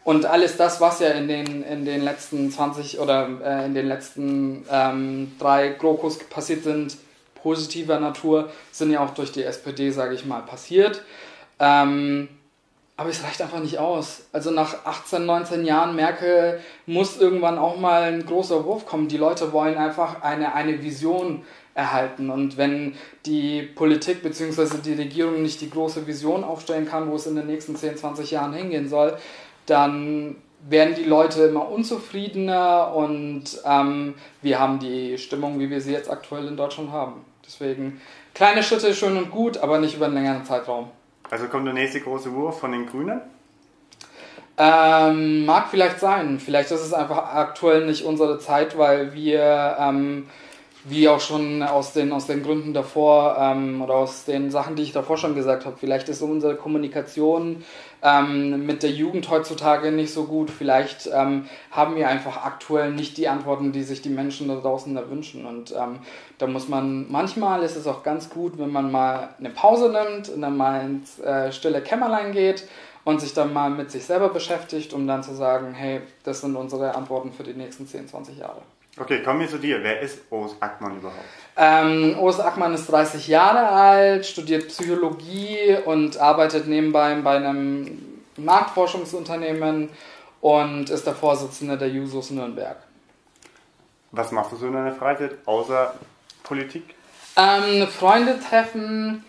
Und 0.05 0.25
alles 0.25 0.57
das, 0.57 0.81
was 0.81 1.01
ja 1.01 1.11
in 1.11 1.29
den, 1.29 1.63
in 1.65 1.85
den 1.85 2.03
letzten 2.03 2.51
20 2.51 2.99
oder 2.99 3.29
äh, 3.45 3.67
in 3.67 3.75
den 3.75 3.87
letzten 3.87 4.65
ähm, 4.73 5.33
drei 5.39 5.69
GroKos 5.69 6.19
passiert 6.31 6.65
sind, 6.65 6.97
positiver 7.43 8.01
Natur, 8.01 8.49
sind 8.73 8.91
ja 8.91 9.01
auch 9.01 9.11
durch 9.11 9.33
die 9.33 9.45
SPD, 9.45 9.91
sage 9.91 10.15
ich 10.15 10.25
mal, 10.25 10.41
passiert. 10.41 11.03
Ähm, 11.61 12.29
aber 12.99 13.11
es 13.11 13.23
reicht 13.23 13.41
einfach 13.41 13.61
nicht 13.61 13.79
aus. 13.79 14.23
Also 14.33 14.51
nach 14.51 14.85
18, 14.85 15.25
19 15.25 15.65
Jahren 15.65 15.95
Merkel 15.95 16.59
muss 16.85 17.17
irgendwann 17.17 17.57
auch 17.57 17.79
mal 17.79 18.03
ein 18.03 18.27
großer 18.27 18.65
Wurf 18.65 18.87
kommen. 18.87 19.07
Die 19.07 19.17
Leute 19.17 19.53
wollen 19.53 19.79
einfach 19.79 20.21
eine, 20.23 20.53
eine 20.53 20.83
Vision 20.83 21.45
erhalten. 21.77 22.29
Und 22.29 22.57
wenn 22.57 22.97
die 23.25 23.63
Politik 23.63 24.25
bzw. 24.25 24.79
die 24.85 24.95
Regierung 24.95 25.43
nicht 25.43 25.61
die 25.61 25.71
große 25.71 26.09
Vision 26.09 26.43
aufstellen 26.43 26.89
kann, 26.89 27.09
wo 27.09 27.15
es 27.15 27.29
in 27.29 27.37
den 27.37 27.47
nächsten 27.47 27.77
10, 27.77 27.99
20 27.99 28.33
Jahren 28.33 28.53
hingehen 28.53 28.89
soll, 28.89 29.17
dann 29.67 30.35
werden 30.69 30.97
die 30.97 31.05
Leute 31.05 31.45
immer 31.45 31.71
unzufriedener 31.71 32.93
und 32.97 33.45
ähm, 33.65 34.15
wir 34.43 34.59
haben 34.59 34.81
die 34.81 35.19
Stimmung, 35.19 35.61
wie 35.61 35.71
wir 35.71 35.81
sie 35.81 35.93
jetzt 35.93 36.11
aktuell 36.11 36.49
in 36.49 36.57
Deutschland 36.57 36.91
haben. 36.91 37.25
Deswegen 37.47 38.01
kleine 38.35 38.65
Schritte 38.65 38.93
schön 38.93 39.17
und 39.17 39.31
gut, 39.31 39.59
aber 39.59 39.79
nicht 39.79 39.95
über 39.95 40.07
einen 40.07 40.15
längeren 40.15 40.45
Zeitraum. 40.45 40.91
Also 41.31 41.47
kommt 41.49 41.67
der 41.67 41.75
nächste 41.75 42.01
große 42.01 42.33
Wurf 42.33 42.61
von 42.61 42.73
den 42.73 42.87
Grünen? 42.87 43.21
Ähm, 44.57 45.47
mag 45.47 45.69
vielleicht 45.71 46.01
sein. 46.01 46.41
Vielleicht 46.41 46.71
ist 46.73 46.81
es 46.81 46.93
einfach 46.93 47.35
aktuell 47.35 47.87
nicht 47.87 48.05
unsere 48.05 48.41
Zeit, 48.41 48.77
weil 48.77 49.15
wir, 49.15 49.77
ähm, 49.79 50.29
wie 50.89 51.09
auch 51.09 51.21
schon 51.21 51.63
aus 51.63 51.93
den, 51.93 52.13
aus 52.13 52.27
den 52.27 52.43
Gründen 52.43 52.73
davor 52.75 53.37
ähm, 53.39 53.83
oder 53.83 53.95
aus 53.95 54.25
den 54.25 54.51
Sachen, 54.51 54.77
die 54.77 54.83
ich 54.83 54.93
davor 54.93 55.17
schon 55.17 55.35
gesagt 55.35 55.67
habe, 55.67 55.77
vielleicht 55.79 56.09
ist 56.09 56.23
unsere 56.23 56.57
Kommunikation 56.57 57.65
ähm, 58.03 58.65
mit 58.65 58.83
der 58.83 58.91
Jugend 58.91 59.29
heutzutage 59.31 59.93
nicht 59.93 60.13
so 60.13 60.25
gut. 60.25 60.51
Vielleicht 60.51 61.09
ähm, 61.13 61.49
haben 61.71 61.97
wir 61.97 62.09
einfach 62.09 62.45
aktuell 62.45 62.93
nicht 62.93 63.17
die 63.17 63.29
Antworten, 63.29 63.73
die 63.73 63.83
sich 63.83 64.03
die 64.03 64.09
Menschen 64.09 64.49
da 64.49 64.57
draußen 64.57 64.99
wünschen. 65.11 65.47
Und 65.47 65.73
ähm, 65.73 65.99
da 66.39 66.47
muss 66.47 66.69
man, 66.69 67.11
manchmal 67.11 67.63
ist 67.63 67.77
es 67.77 67.87
auch 67.87 68.03
ganz 68.03 68.31
gut, 68.31 68.59
wenn 68.59 68.71
man 68.71 68.91
mal 68.91 69.31
eine 69.39 69.51
Pause 69.51 69.91
nimmt 69.91 70.29
und 70.29 70.43
dann 70.43 70.57
mal 70.57 70.85
ins 70.85 71.19
äh, 71.19 71.53
stille 71.53 71.83
Kämmerlein 71.83 72.33
geht 72.33 72.69
und 73.05 73.21
sich 73.21 73.35
dann 73.35 73.53
mal 73.53 73.71
mit 73.71 73.91
sich 73.91 74.05
selber 74.05 74.29
beschäftigt, 74.29 74.93
um 74.93 75.07
dann 75.07 75.23
zu 75.23 75.35
sagen, 75.35 75.73
hey, 75.75 76.03
das 76.25 76.41
sind 76.41 76.57
unsere 76.57 76.95
Antworten 76.95 77.33
für 77.33 77.43
die 77.43 77.55
nächsten 77.55 77.87
10, 77.87 78.09
20 78.09 78.39
Jahre. 78.39 78.63
Okay, 79.01 79.23
kommen 79.23 79.41
wir 79.41 79.49
zu 79.49 79.59
dir. 79.59 79.83
Wer 79.83 80.01
ist 80.01 80.21
Urs 80.31 80.57
Ackmann 80.61 80.97
überhaupt? 80.97 81.25
Ähm, 81.57 82.19
Urs 82.19 82.41
Ackmann 82.41 82.75
ist 82.75 82.91
30 82.91 83.29
Jahre 83.29 83.69
alt, 83.69 84.27
studiert 84.27 84.69
Psychologie 84.69 85.77
und 85.85 86.19
arbeitet 86.19 86.67
nebenbei 86.67 87.15
bei 87.17 87.37
einem 87.37 88.23
Marktforschungsunternehmen 88.37 89.91
und 90.41 90.91
ist 90.91 91.07
der 91.07 91.15
Vorsitzende 91.15 91.77
der 91.77 91.89
Jusos 91.89 92.31
Nürnberg. 92.31 92.77
Was 94.13 94.33
machst 94.33 94.53
du 94.53 94.57
so 94.57 94.67
in 94.67 94.73
deiner 94.73 94.95
Freizeit 94.95 95.33
außer 95.45 95.95
Politik? 96.43 96.95
Ähm, 97.37 97.87
Freunde 97.87 98.39
treffen, 98.41 99.25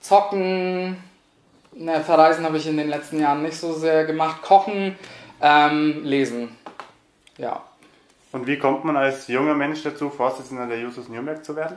zocken, 0.00 1.02
ne, 1.72 2.00
verreisen 2.02 2.44
habe 2.44 2.58
ich 2.58 2.66
in 2.66 2.76
den 2.76 2.88
letzten 2.88 3.20
Jahren 3.20 3.42
nicht 3.42 3.56
so 3.56 3.72
sehr 3.72 4.04
gemacht, 4.04 4.42
kochen, 4.42 4.98
ähm, 5.40 6.04
lesen. 6.04 6.56
Ja. 7.36 7.62
Und 8.32 8.46
wie 8.46 8.58
kommt 8.58 8.84
man 8.84 8.96
als 8.96 9.28
junger 9.28 9.54
Mensch 9.54 9.82
dazu, 9.82 10.10
Vorsitzender 10.10 10.66
der 10.66 10.80
Jusos 10.80 11.08
Nürnberg 11.08 11.44
zu 11.44 11.56
werden? 11.56 11.76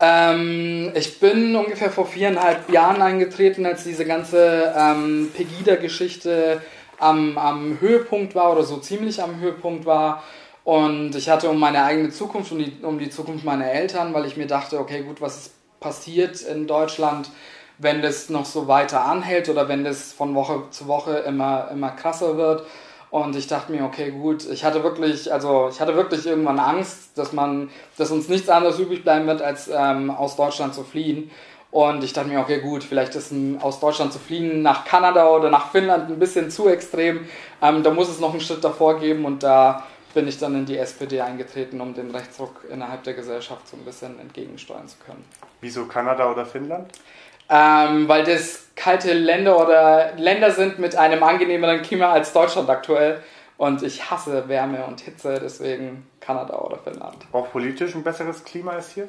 Ähm, 0.00 0.92
ich 0.94 1.20
bin 1.20 1.54
ungefähr 1.54 1.90
vor 1.90 2.06
viereinhalb 2.06 2.70
Jahren 2.70 3.00
eingetreten, 3.00 3.64
als 3.66 3.84
diese 3.84 4.04
ganze 4.04 4.74
ähm, 4.76 5.30
Pegida-Geschichte 5.34 6.60
am, 6.98 7.38
am 7.38 7.78
Höhepunkt 7.80 8.34
war 8.34 8.52
oder 8.52 8.62
so 8.62 8.78
ziemlich 8.78 9.22
am 9.22 9.40
Höhepunkt 9.40 9.86
war. 9.86 10.22
Und 10.64 11.14
ich 11.14 11.28
hatte 11.28 11.50
um 11.50 11.60
meine 11.60 11.84
eigene 11.84 12.10
Zukunft, 12.10 12.50
um 12.50 12.58
die, 12.58 12.72
um 12.82 12.98
die 12.98 13.10
Zukunft 13.10 13.44
meiner 13.44 13.70
Eltern, 13.70 14.14
weil 14.14 14.24
ich 14.24 14.36
mir 14.36 14.46
dachte, 14.46 14.78
okay, 14.80 15.02
gut, 15.02 15.20
was 15.20 15.36
ist 15.36 15.54
passiert 15.84 16.40
in 16.40 16.66
Deutschland, 16.66 17.30
wenn 17.76 18.00
das 18.00 18.30
noch 18.30 18.46
so 18.46 18.66
weiter 18.66 19.04
anhält 19.04 19.50
oder 19.50 19.68
wenn 19.68 19.84
das 19.84 20.14
von 20.14 20.34
Woche 20.34 20.62
zu 20.70 20.88
Woche 20.88 21.18
immer, 21.18 21.68
immer 21.70 21.90
krasser 21.90 22.38
wird. 22.38 22.64
Und 23.14 23.36
ich 23.36 23.46
dachte 23.46 23.70
mir, 23.70 23.84
okay, 23.84 24.10
gut, 24.10 24.44
ich 24.50 24.64
hatte 24.64 24.82
wirklich, 24.82 25.32
also 25.32 25.68
ich 25.70 25.80
hatte 25.80 25.94
wirklich 25.94 26.26
irgendwann 26.26 26.58
Angst, 26.58 27.16
dass 27.16 27.32
man, 27.32 27.70
dass 27.96 28.10
uns 28.10 28.28
nichts 28.28 28.48
anderes 28.48 28.80
übrig 28.80 29.04
bleiben 29.04 29.28
wird, 29.28 29.40
als 29.40 29.70
ähm, 29.72 30.10
aus 30.10 30.34
Deutschland 30.34 30.74
zu 30.74 30.82
fliehen. 30.82 31.30
Und 31.70 32.02
ich 32.02 32.12
dachte 32.12 32.28
mir, 32.28 32.40
okay, 32.40 32.58
gut, 32.58 32.82
vielleicht 32.82 33.14
ist 33.14 33.30
ein, 33.30 33.62
aus 33.62 33.78
Deutschland 33.78 34.12
zu 34.12 34.18
fliehen 34.18 34.62
nach 34.62 34.84
Kanada 34.84 35.28
oder 35.28 35.48
nach 35.48 35.70
Finnland 35.70 36.10
ein 36.10 36.18
bisschen 36.18 36.50
zu 36.50 36.68
extrem. 36.68 37.28
Ähm, 37.62 37.84
da 37.84 37.92
muss 37.92 38.08
es 38.08 38.18
noch 38.18 38.32
einen 38.32 38.40
Schritt 38.40 38.64
davor 38.64 38.98
geben 38.98 39.26
und 39.26 39.44
da 39.44 39.86
bin 40.12 40.26
ich 40.26 40.38
dann 40.38 40.56
in 40.56 40.66
die 40.66 40.76
SPD 40.76 41.20
eingetreten, 41.20 41.80
um 41.80 41.94
den 41.94 42.10
Rechtsruck 42.10 42.64
innerhalb 42.68 43.04
der 43.04 43.14
Gesellschaft 43.14 43.68
so 43.68 43.76
ein 43.76 43.84
bisschen 43.84 44.18
entgegensteuern 44.18 44.88
zu 44.88 44.96
können. 45.06 45.24
Wieso 45.60 45.84
Kanada 45.84 46.32
oder 46.32 46.44
Finnland? 46.44 46.90
Ähm, 47.48 48.08
weil 48.08 48.24
das 48.24 48.68
kalte 48.76 49.12
Länder 49.12 49.60
oder 49.60 50.12
Länder 50.16 50.50
sind 50.50 50.78
mit 50.78 50.96
einem 50.96 51.22
angenehmeren 51.22 51.82
Klima 51.82 52.12
als 52.12 52.32
Deutschland 52.32 52.68
aktuell. 52.68 53.20
Und 53.56 53.82
ich 53.84 54.10
hasse 54.10 54.48
Wärme 54.48 54.84
und 54.84 55.00
Hitze, 55.00 55.38
deswegen 55.40 56.08
Kanada 56.20 56.58
oder 56.58 56.76
Finnland. 56.78 57.18
Auch 57.32 57.52
politisch 57.52 57.94
ein 57.94 58.02
besseres 58.02 58.42
Klima 58.42 58.72
als 58.72 58.90
hier? 58.90 59.08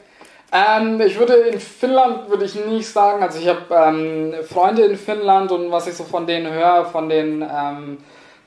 Ähm, 0.51 1.01
ich 1.01 1.17
würde 1.17 1.33
in 1.33 1.59
Finnland 1.59 2.29
würde 2.29 2.45
ich 2.45 2.53
nicht 2.53 2.87
sagen. 2.87 3.23
Also 3.23 3.39
ich 3.39 3.47
habe 3.47 3.61
ähm, 3.71 4.33
Freunde 4.43 4.83
in 4.83 4.97
Finnland 4.97 5.51
und 5.51 5.71
was 5.71 5.87
ich 5.87 5.95
so 5.95 6.03
von 6.03 6.27
denen 6.27 6.51
höre, 6.53 6.85
von 6.85 7.09
den 7.09 7.41
ähm, 7.41 7.97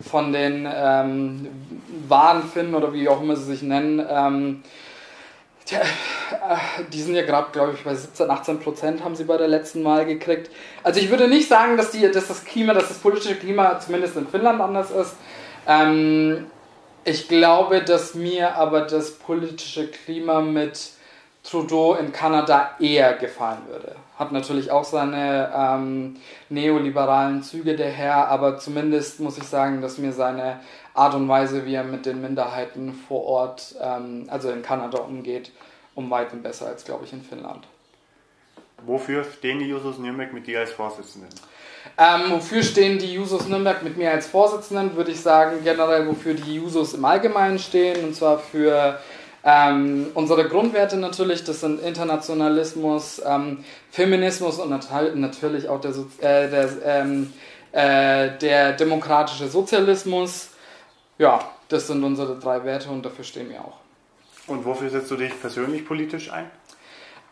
von 0.01 0.33
den 0.33 0.68
ähm, 0.72 1.48
wahren 2.07 2.44
Finnen 2.44 2.74
oder 2.74 2.92
wie 2.92 3.09
auch 3.09 3.20
immer 3.20 3.35
sie 3.35 3.44
sich 3.44 3.62
nennen, 3.62 4.05
ähm, 4.09 4.62
tja, 5.68 5.81
äh, 5.81 6.85
die 6.92 7.02
sind 7.02 7.14
ja 7.14 7.22
gerade, 7.22 7.48
glaube 7.52 7.74
ich, 7.74 7.85
bei 7.85 7.94
17, 7.94 8.31
18 8.31 8.61
Prozent 8.61 9.04
haben 9.04 9.14
sie 9.14 9.24
bei 9.24 9.37
der 9.37 9.48
letzten 9.48 9.85
Wahl 9.85 10.07
gekriegt. 10.07 10.50
Also 10.83 11.00
ich 11.00 11.11
würde 11.11 11.28
nicht 11.28 11.48
sagen, 11.48 11.76
dass, 11.76 11.90
die, 11.90 12.11
dass 12.11 12.28
das 12.28 12.44
Klima, 12.44 12.74
dass 12.74 12.88
das 12.88 12.98
politische 12.98 13.35
Klima 13.35 13.78
zumindest 13.78 14.16
in 14.16 14.26
Finnland 14.26 14.61
anders 14.61 14.90
ist. 14.90 15.14
Ähm, 15.66 16.46
ich 17.04 17.28
glaube, 17.28 17.83
dass 17.83 18.14
mir 18.14 18.57
aber 18.57 18.83
das 18.83 19.12
politische 19.12 19.88
Klima 19.88 20.40
mit 20.40 20.90
Trudeau 21.42 21.94
in 21.94 22.12
Kanada 22.12 22.72
eher 22.81 23.14
gefallen 23.14 23.62
würde. 23.68 23.96
Hat 24.18 24.33
natürlich 24.33 24.70
auch 24.70 24.85
seine 24.85 25.50
ähm, 25.57 26.16
neoliberalen 26.48 27.42
Züge, 27.42 27.76
der 27.76 27.90
Herr, 27.90 28.28
aber 28.28 28.59
zumindest 28.59 29.20
muss 29.20 29.38
ich 29.38 29.44
sagen, 29.44 29.81
dass 29.81 29.96
mir 29.98 30.12
seine 30.12 30.61
Art 30.98 31.14
und 31.14 31.28
Weise, 31.28 31.64
wie 31.64 31.74
er 31.74 31.84
mit 31.84 32.06
den 32.06 32.20
Minderheiten 32.20 32.92
vor 32.92 33.24
Ort, 33.24 33.74
ähm, 33.80 34.26
also 34.28 34.50
in 34.50 34.62
Kanada 34.62 34.98
umgeht, 34.98 35.52
um 35.94 36.11
Weitem 36.11 36.42
besser 36.42 36.66
als, 36.66 36.84
glaube 36.84 37.04
ich, 37.04 37.12
in 37.12 37.22
Finnland. 37.22 37.66
Wofür 38.84 39.24
stehen 39.24 39.58
die 39.58 39.66
Jusos 39.66 39.98
Nürnberg 39.98 40.32
mit 40.32 40.46
dir 40.46 40.61
als 40.61 40.72
Vorsitzenden? 40.72 41.30
Ähm, 41.96 42.30
wofür 42.30 42.62
stehen 42.62 42.98
die 42.98 43.12
Jusos 43.12 43.48
Nürnberg 43.48 43.82
mit 43.82 43.96
mir 43.96 44.11
als 44.11 44.26
Vorsitzenden? 44.26 44.96
Würde 44.96 45.11
ich 45.11 45.20
sagen, 45.20 45.58
generell, 45.64 46.06
wofür 46.06 46.34
die 46.34 46.56
Jusos 46.56 46.94
im 46.94 47.04
Allgemeinen 47.04 47.58
stehen, 47.58 48.04
und 48.04 48.14
zwar 48.14 48.38
für 48.38 49.00
ähm, 49.44 50.08
unsere 50.14 50.48
Grundwerte 50.48 50.96
natürlich, 50.96 51.44
das 51.44 51.61
sind 51.61 51.80
Internationalismus, 51.80 53.20
ähm, 53.24 53.64
Feminismus 53.90 54.58
und 54.58 54.70
nat 54.70 54.88
natürlich 55.14 55.68
auch 55.68 55.80
der, 55.80 55.92
so 55.92 56.02
äh, 56.20 56.48
der, 56.48 56.68
ähm, 56.84 57.32
äh, 57.72 58.30
der 58.38 58.72
demokratische 58.72 59.48
Sozialismus. 59.48 60.50
Ja, 61.18 61.40
das 61.68 61.88
sind 61.88 62.04
unsere 62.04 62.38
drei 62.38 62.64
Werte 62.64 62.88
und 62.90 63.04
dafür 63.04 63.24
stehen 63.24 63.50
wir 63.50 63.61
auch. 63.61 63.78
Und 64.46 64.64
wofür 64.64 64.88
setzt 64.88 65.11
du 65.11 65.16
dich 65.16 65.38
persönlich 65.40 65.85
politisch 65.85 66.33
ein? 66.33 66.50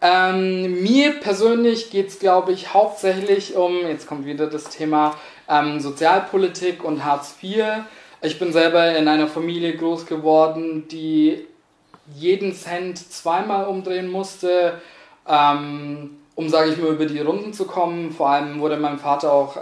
Ähm, 0.03 0.83
mir 0.83 1.13
persönlich 1.21 1.91
geht 1.91 2.09
es, 2.09 2.19
glaube 2.19 2.53
ich, 2.53 2.75
hauptsächlich 2.75 3.57
um, 3.57 3.87
jetzt 3.87 4.07
kommt 4.07 4.27
wieder 4.27 4.47
das 4.47 4.65
Thema 4.65 5.15
ähm, 5.49 5.81
Sozialpolitik 5.81 6.85
und 6.85 7.05
Hartz 7.05 7.37
IV. 7.43 7.65
Ich 8.21 8.39
bin 8.39 8.53
selber 8.53 8.95
in 8.97 9.09
einer 9.09 9.29
Familie 9.29 9.77
groß 9.77 10.05
geworden, 10.05 10.87
die 10.89 11.47
jeden 12.15 12.55
Cent 12.55 12.99
zweimal 12.99 13.67
umdrehen 13.67 14.09
musste, 14.09 14.81
ähm, 15.27 16.19
um, 16.35 16.49
sage 16.51 16.73
ich 16.73 16.79
mal, 16.79 16.93
über 16.93 17.07
die 17.07 17.21
Runden 17.21 17.55
zu 17.55 17.65
kommen. 17.65 18.13
Vor 18.13 18.29
allem 18.29 18.61
wurde 18.61 18.77
mein 18.77 18.99
Vater 18.99 19.33
auch 19.33 19.57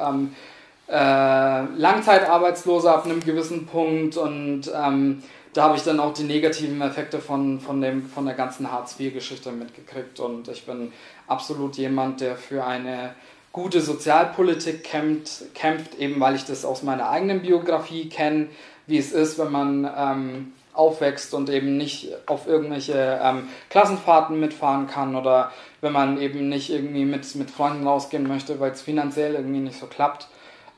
äh, 0.88 1.64
Langzeitarbeitsloser 1.76 2.94
ab 2.94 3.04
einem 3.04 3.20
gewissen 3.20 3.66
Punkt 3.66 4.16
und 4.16 4.70
ähm, 4.74 5.22
da 5.54 5.64
habe 5.64 5.76
ich 5.76 5.84
dann 5.84 6.00
auch 6.00 6.12
die 6.12 6.24
negativen 6.24 6.80
Effekte 6.82 7.20
von, 7.20 7.60
von, 7.60 7.80
dem, 7.80 8.08
von 8.08 8.26
der 8.26 8.34
ganzen 8.34 8.70
Hartz-IV-Geschichte 8.70 9.52
mitgekriegt 9.52 10.18
und 10.20 10.48
ich 10.48 10.66
bin 10.66 10.92
absolut 11.28 11.76
jemand, 11.76 12.20
der 12.20 12.36
für 12.36 12.64
eine 12.64 13.14
gute 13.52 13.80
Sozialpolitik 13.80 14.82
kämpft, 14.82 15.54
kämpft 15.54 15.94
eben 15.98 16.20
weil 16.20 16.34
ich 16.34 16.44
das 16.44 16.64
aus 16.64 16.82
meiner 16.82 17.08
eigenen 17.08 17.40
Biografie 17.40 18.08
kenne, 18.08 18.48
wie 18.86 18.98
es 18.98 19.12
ist, 19.12 19.38
wenn 19.38 19.52
man 19.52 19.90
ähm, 19.96 20.52
aufwächst 20.74 21.32
und 21.34 21.48
eben 21.48 21.76
nicht 21.76 22.08
auf 22.26 22.48
irgendwelche 22.48 23.20
ähm, 23.22 23.48
Klassenfahrten 23.70 24.38
mitfahren 24.38 24.88
kann 24.88 25.14
oder 25.14 25.52
wenn 25.80 25.92
man 25.92 26.20
eben 26.20 26.48
nicht 26.48 26.70
irgendwie 26.70 27.04
mit, 27.04 27.32
mit 27.36 27.50
Freunden 27.50 27.86
rausgehen 27.86 28.26
möchte, 28.26 28.58
weil 28.58 28.72
es 28.72 28.82
finanziell 28.82 29.34
irgendwie 29.34 29.60
nicht 29.60 29.78
so 29.78 29.86
klappt. 29.86 30.26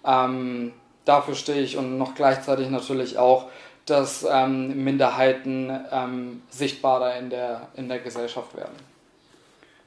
Ähm, 0.07 0.73
dafür 1.05 1.35
stehe 1.35 1.61
ich 1.61 1.77
und 1.77 1.99
noch 1.99 2.15
gleichzeitig 2.15 2.71
natürlich 2.71 3.19
auch, 3.19 3.47
dass 3.87 4.27
ähm, 4.29 4.85
Minderheiten 4.85 5.71
ähm, 5.91 6.43
sichtbarer 6.51 7.17
in 7.17 7.31
der, 7.31 7.69
in 7.77 7.89
der 7.89 8.01
Gesellschaft 8.01 8.57
werden. 8.57 8.75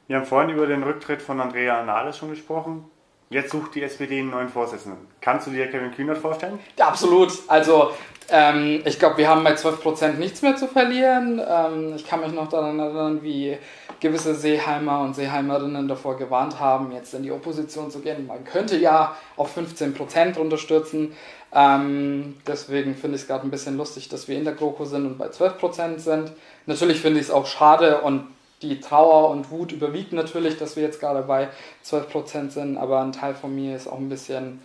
Wir 0.08 0.18
haben 0.18 0.26
vorhin 0.26 0.50
über 0.50 0.66
den 0.66 0.82
Rücktritt 0.84 1.22
von 1.22 1.40
Andrea 1.40 1.84
Nahles 1.84 2.18
schon 2.18 2.30
gesprochen. 2.32 2.90
Jetzt 3.30 3.52
sucht 3.52 3.76
die 3.76 3.84
SPD 3.84 4.20
einen 4.20 4.32
neuen 4.32 4.50
Vorsitzenden. 4.50 5.06
Kannst 5.22 5.46
du 5.46 5.52
dir 5.52 5.68
Kevin 5.68 5.92
Kühnert 5.92 6.18
vorstellen? 6.18 6.58
Ja, 6.78 6.88
absolut. 6.88 7.32
Also 7.48 7.92
ähm, 8.32 8.82
ich 8.86 8.98
glaube, 8.98 9.18
wir 9.18 9.30
haben 9.30 9.44
bei 9.44 9.54
12% 9.54 10.14
nichts 10.14 10.42
mehr 10.42 10.56
zu 10.56 10.68
verlieren. 10.68 11.40
Ähm, 11.48 11.94
ich 11.96 12.08
kann 12.08 12.22
mich 12.22 12.32
noch 12.32 12.50
daran 12.50 12.80
erinnern, 12.80 13.22
wie 13.22 13.58
gewisse 14.00 14.36
Seeheimer 14.36 15.02
und 15.02 15.16
Seeheimerinnen 15.16 15.88
davor 15.88 16.18
gewarnt 16.18 16.60
haben, 16.60 16.92
jetzt 16.92 17.14
in 17.14 17.24
die 17.24 17.32
Opposition 17.32 17.92
zu 17.92 18.00
gehen. 18.00 18.28
Man 18.28 18.44
könnte 18.44 18.78
ja 18.78 19.16
auf 19.36 19.58
15% 19.58 20.38
unterstützen. 20.38 21.14
Ähm, 21.54 22.38
deswegen 22.48 22.96
finde 22.96 23.16
ich 23.16 23.24
es 23.24 23.28
gerade 23.28 23.48
ein 23.48 23.52
bisschen 23.52 23.78
lustig, 23.78 24.10
dass 24.10 24.28
wir 24.28 24.38
in 24.38 24.46
der 24.46 24.54
GroKo 24.54 24.86
sind 24.86 25.06
und 25.06 25.18
bei 25.18 25.28
12% 25.28 26.00
sind. 26.00 26.32
Natürlich 26.66 27.02
finde 27.02 27.20
ich 27.20 27.28
es 27.28 27.32
auch 27.32 27.48
schade 27.48 28.02
und 28.02 28.28
die 28.62 28.80
Trauer 28.80 29.30
und 29.30 29.52
Wut 29.52 29.72
überwiegt 29.72 30.14
natürlich, 30.14 30.58
dass 30.58 30.76
wir 30.76 30.84
jetzt 30.84 31.00
gerade 31.00 31.22
bei 31.22 31.50
12% 31.86 32.50
sind, 32.50 32.78
aber 32.78 33.02
ein 33.02 33.14
Teil 33.14 33.34
von 33.34 33.56
mir 33.56 33.76
ist 33.76 33.88
auch 33.88 33.98
ein 33.98 34.10
bisschen, 34.10 34.62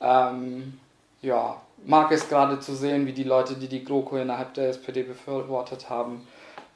ähm, 0.00 0.78
ja, 1.22 1.56
mag 1.86 2.12
es 2.12 2.28
gerade 2.28 2.60
zu 2.60 2.74
sehen, 2.74 3.06
wie 3.06 3.12
die 3.12 3.24
Leute, 3.24 3.54
die 3.54 3.68
die 3.68 3.84
GroKo 3.84 4.16
innerhalb 4.16 4.54
der 4.54 4.68
SPD 4.68 5.02
befürwortet 5.02 5.88
haben, 5.88 6.26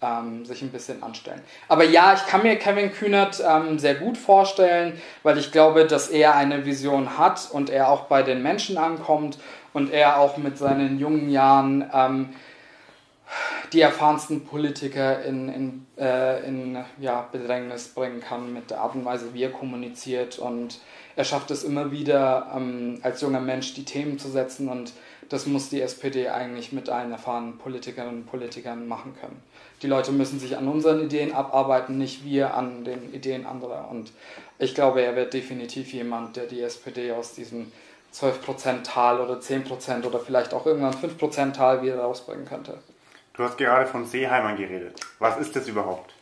ähm, 0.02 0.44
sich 0.44 0.62
ein 0.62 0.70
bisschen 0.70 1.02
anstellen. 1.02 1.40
Aber 1.68 1.84
ja, 1.84 2.14
ich 2.14 2.26
kann 2.26 2.42
mir 2.42 2.56
Kevin 2.56 2.92
Kühnert 2.92 3.42
ähm, 3.46 3.78
sehr 3.78 3.94
gut 3.94 4.18
vorstellen, 4.18 5.00
weil 5.22 5.38
ich 5.38 5.52
glaube, 5.52 5.86
dass 5.86 6.08
er 6.08 6.34
eine 6.34 6.64
Vision 6.66 7.18
hat 7.18 7.48
und 7.50 7.70
er 7.70 7.88
auch 7.88 8.02
bei 8.02 8.22
den 8.22 8.42
Menschen 8.42 8.78
ankommt 8.78 9.38
und 9.72 9.92
er 9.92 10.18
auch 10.18 10.36
mit 10.36 10.58
seinen 10.58 10.98
jungen 10.98 11.30
Jahren 11.30 11.88
ähm, 11.92 12.30
die 13.72 13.80
erfahrensten 13.80 14.44
Politiker 14.44 15.22
in, 15.24 15.48
in, 15.48 15.86
äh, 15.98 16.46
in 16.46 16.78
ja, 17.00 17.26
Bedrängnis 17.32 17.88
bringen 17.88 18.20
kann 18.20 18.52
mit 18.52 18.70
der 18.70 18.80
Art 18.80 18.94
und 18.94 19.04
Weise, 19.04 19.32
wie 19.32 19.42
er 19.42 19.50
kommuniziert. 19.50 20.38
Und 20.38 20.80
er 21.16 21.24
schafft 21.24 21.50
es 21.50 21.64
immer 21.64 21.90
wieder, 21.90 22.52
ähm, 22.54 23.00
als 23.02 23.20
junger 23.22 23.40
Mensch 23.40 23.74
die 23.74 23.84
Themen 23.84 24.18
zu 24.18 24.28
setzen. 24.28 24.68
Und 24.68 24.92
das 25.28 25.46
muss 25.46 25.70
die 25.70 25.80
SPD 25.80 26.28
eigentlich 26.28 26.72
mit 26.72 26.90
allen 26.90 27.12
erfahrenen 27.12 27.58
Politikerinnen 27.58 28.20
und 28.20 28.26
Politikern 28.26 28.86
machen 28.86 29.14
können. 29.18 29.42
Die 29.82 29.88
Leute 29.88 30.12
müssen 30.12 30.38
sich 30.38 30.56
an 30.56 30.68
unseren 30.68 31.02
Ideen 31.02 31.32
abarbeiten, 31.32 31.98
nicht 31.98 32.24
wir 32.24 32.54
an 32.54 32.84
den 32.84 33.12
Ideen 33.12 33.46
anderer. 33.46 33.88
Und 33.90 34.12
ich 34.58 34.74
glaube, 34.74 35.02
er 35.02 35.16
wird 35.16 35.34
definitiv 35.34 35.92
jemand, 35.92 36.36
der 36.36 36.46
die 36.46 36.62
SPD 36.62 37.12
aus 37.12 37.34
diesem 37.34 37.72
12% 38.14 38.84
Tal 38.84 39.20
oder 39.20 39.34
10% 39.40 40.04
oder 40.04 40.20
vielleicht 40.20 40.54
auch 40.54 40.66
irgendwann 40.66 40.94
5% 40.94 41.52
Tal 41.52 41.82
wieder 41.82 41.98
rausbringen 42.00 42.44
könnte. 42.44 42.78
Du 43.34 43.42
hast 43.42 43.58
gerade 43.58 43.86
von 43.86 44.06
Seeheimern 44.06 44.56
geredet. 44.56 45.00
Was 45.18 45.38
ist 45.38 45.56
das 45.56 45.66
überhaupt? 45.66 46.12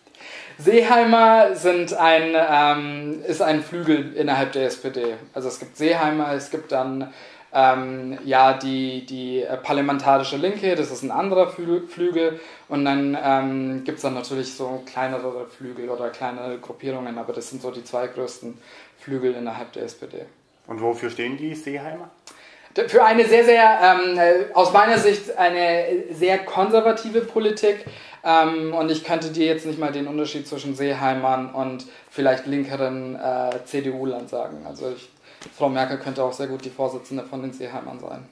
Seeheimer 0.59 1.55
sind 1.55 1.95
ein, 1.95 2.35
ähm, 2.35 3.23
ist 3.27 3.43
ein 3.43 3.63
Flügel 3.63 4.15
innerhalb 4.15 4.53
der 4.53 4.67
SPD. 4.67 5.15
Also 5.33 5.49
es 5.49 5.59
gibt 5.59 5.77
Seeheimer, 5.77 6.33
es 6.33 6.51
gibt 6.51 6.73
dann 6.73 7.13
ähm, 7.53 8.19
ja 8.25 8.55
die, 8.55 9.05
die 9.07 9.45
parlamentarische 9.63 10.37
Linke, 10.37 10.75
das 10.75 10.91
ist 10.91 11.03
ein 11.03 11.11
anderer 11.11 11.49
Flügel. 11.51 12.41
Und 12.69 12.85
dann 12.85 13.17
ähm, 13.23 13.85
gibt 13.85 13.97
es 13.97 14.03
dann 14.03 14.15
natürlich 14.15 14.55
so 14.55 14.83
kleinere 14.87 15.47
Flügel 15.47 15.89
oder 15.89 16.11
kleinere 16.11 16.59
Gruppierungen, 16.59 17.19
aber 17.19 17.33
das 17.33 17.51
sind 17.51 17.63
so 17.63 17.71
die 17.71 17.85
zwei 17.85 18.07
größten 18.07 18.57
Flügel 18.99 19.35
innerhalb 19.35 19.73
der 19.73 19.85
SPD. 19.85 20.27
Und 20.67 20.81
wofür 20.81 21.11
stehen 21.11 21.37
die 21.37 21.55
Seeheimer? 21.55 22.11
für 22.87 23.05
eine 23.05 23.25
sehr, 23.25 23.45
sehr, 23.45 23.81
ähm, 23.83 24.17
äh, 24.17 24.55
aus 24.55 24.73
meiner 24.73 24.97
Sicht, 24.97 25.37
eine 25.37 26.05
sehr 26.13 26.39
konservative 26.39 27.23
Politik. 27.23 27.85
Ähm, 28.23 28.75
und 28.75 28.91
ich 28.91 29.05
könnte 29.05 29.31
dir 29.31 29.47
jetzt 29.47 29.67
nicht 29.67 29.79
mal 29.79 29.93
den 29.93 30.07
Unterschied 30.07 30.47
zwischen 30.47 30.75
Seeheimern 30.75 31.53
und 31.53 31.87
vielleicht 32.11 32.47
linkeren 32.47 33.17
äh, 33.17 33.65
CDU-Land 33.65 34.29
sagen. 34.29 34.67
Also 34.67 34.93
ich, 34.95 35.09
Frau 35.57 35.69
Merkel 35.69 35.99
könnte 35.99 36.23
auch 36.23 36.33
sehr 36.33 36.47
gut 36.47 36.65
die 36.65 36.71
Vorsitzende 36.71 37.25
von 37.25 37.43
den 37.43 37.53
Seeheimern 37.53 37.99
sein. 38.01 38.29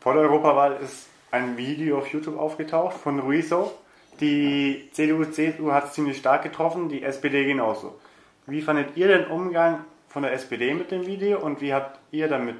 Vor 0.00 0.14
der 0.14 0.22
Europawahl 0.22 0.78
ist 0.82 1.06
ein 1.30 1.56
Video 1.56 1.98
auf 1.98 2.12
YouTube 2.12 2.38
aufgetaucht 2.38 2.96
von 2.96 3.20
Ruizo. 3.20 3.72
Die 4.20 4.88
CDU, 4.92 5.24
CSU 5.24 5.72
hat 5.72 5.86
es 5.86 5.92
ziemlich 5.92 6.18
stark 6.18 6.42
getroffen, 6.42 6.88
die 6.88 7.02
SPD 7.02 7.44
genauso. 7.44 7.98
Wie 8.46 8.60
fandet 8.60 8.96
ihr 8.96 9.08
den 9.08 9.26
Umgang 9.26 9.84
von 10.08 10.22
der 10.22 10.32
SPD 10.32 10.74
mit 10.74 10.90
dem 10.90 11.06
Video 11.06 11.38
und 11.38 11.60
wie 11.60 11.72
habt 11.72 11.98
ihr 12.10 12.28
damit 12.28 12.56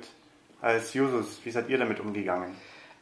als 0.62 0.94
Jusus, 0.94 1.40
wie 1.44 1.50
seid 1.50 1.68
ihr 1.68 1.78
damit 1.78 2.00
umgegangen? 2.00 2.54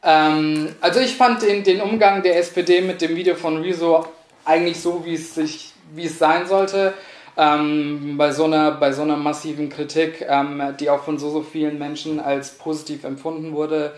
Ähm, 0.03 0.75
also 0.81 1.01
ich 1.01 1.17
fand 1.17 1.43
den, 1.43 1.65
den 1.65 1.81
Umgang 1.81 2.23
der 2.23 2.39
SPD 2.39 2.81
mit 2.81 3.01
dem 3.03 3.17
Video 3.17 3.35
von 3.35 3.59
Rezo 3.59 4.07
eigentlich 4.45 4.81
so, 4.81 5.05
wie 5.05 5.15
es 5.15 5.35
sich, 5.35 5.73
wie 5.95 6.07
es 6.07 6.19
sein 6.19 6.47
sollte. 6.47 6.95
Ähm, 7.39 8.17
bei, 8.19 8.33
so 8.33 8.45
einer, 8.45 8.73
bei 8.73 8.93
so 8.93 9.03
einer 9.03 9.17
massiven 9.17 9.69
Kritik, 9.69 10.27
ähm, 10.29 10.61
die 10.81 10.91
auch 10.91 11.05
von 11.05 11.19
so, 11.19 11.31
so 11.31 11.43
vielen 11.43 11.79
Menschen 11.79 12.19
als 12.19 12.59
positiv 12.59 13.05
empfunden 13.05 13.53
wurde. 13.53 13.95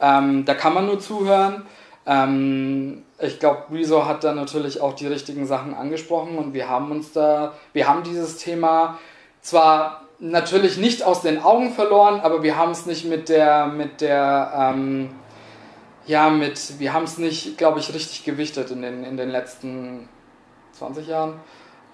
Ähm, 0.00 0.44
da 0.44 0.54
kann 0.54 0.74
man 0.74 0.86
nur 0.86 1.00
zuhören. 1.00 1.66
Ähm, 2.06 3.02
ich 3.18 3.40
glaube, 3.40 3.64
Rezo 3.72 4.06
hat 4.06 4.22
da 4.22 4.32
natürlich 4.32 4.80
auch 4.80 4.92
die 4.92 5.08
richtigen 5.08 5.46
Sachen 5.46 5.74
angesprochen 5.74 6.38
und 6.38 6.54
wir 6.54 6.68
haben 6.68 6.92
uns 6.92 7.12
da, 7.12 7.54
wir 7.72 7.88
haben 7.88 8.04
dieses 8.04 8.38
Thema 8.38 8.98
zwar 9.40 10.02
natürlich 10.20 10.76
nicht 10.76 11.02
aus 11.02 11.22
den 11.22 11.42
Augen 11.42 11.72
verloren, 11.72 12.20
aber 12.20 12.44
wir 12.44 12.56
haben 12.56 12.70
es 12.70 12.86
nicht 12.86 13.04
mit 13.06 13.28
der, 13.28 13.66
mit 13.66 14.00
der, 14.02 14.72
ähm, 14.74 15.10
ja, 16.06 16.30
mit, 16.30 16.78
wir 16.78 16.92
haben 16.92 17.04
es 17.04 17.18
nicht, 17.18 17.58
glaube 17.58 17.80
ich, 17.80 17.92
richtig 17.92 18.24
gewichtet 18.24 18.70
in 18.70 18.82
den, 18.82 19.02
in 19.02 19.16
den 19.16 19.30
letzten 19.30 20.08
20 20.72 21.08
Jahren. 21.08 21.40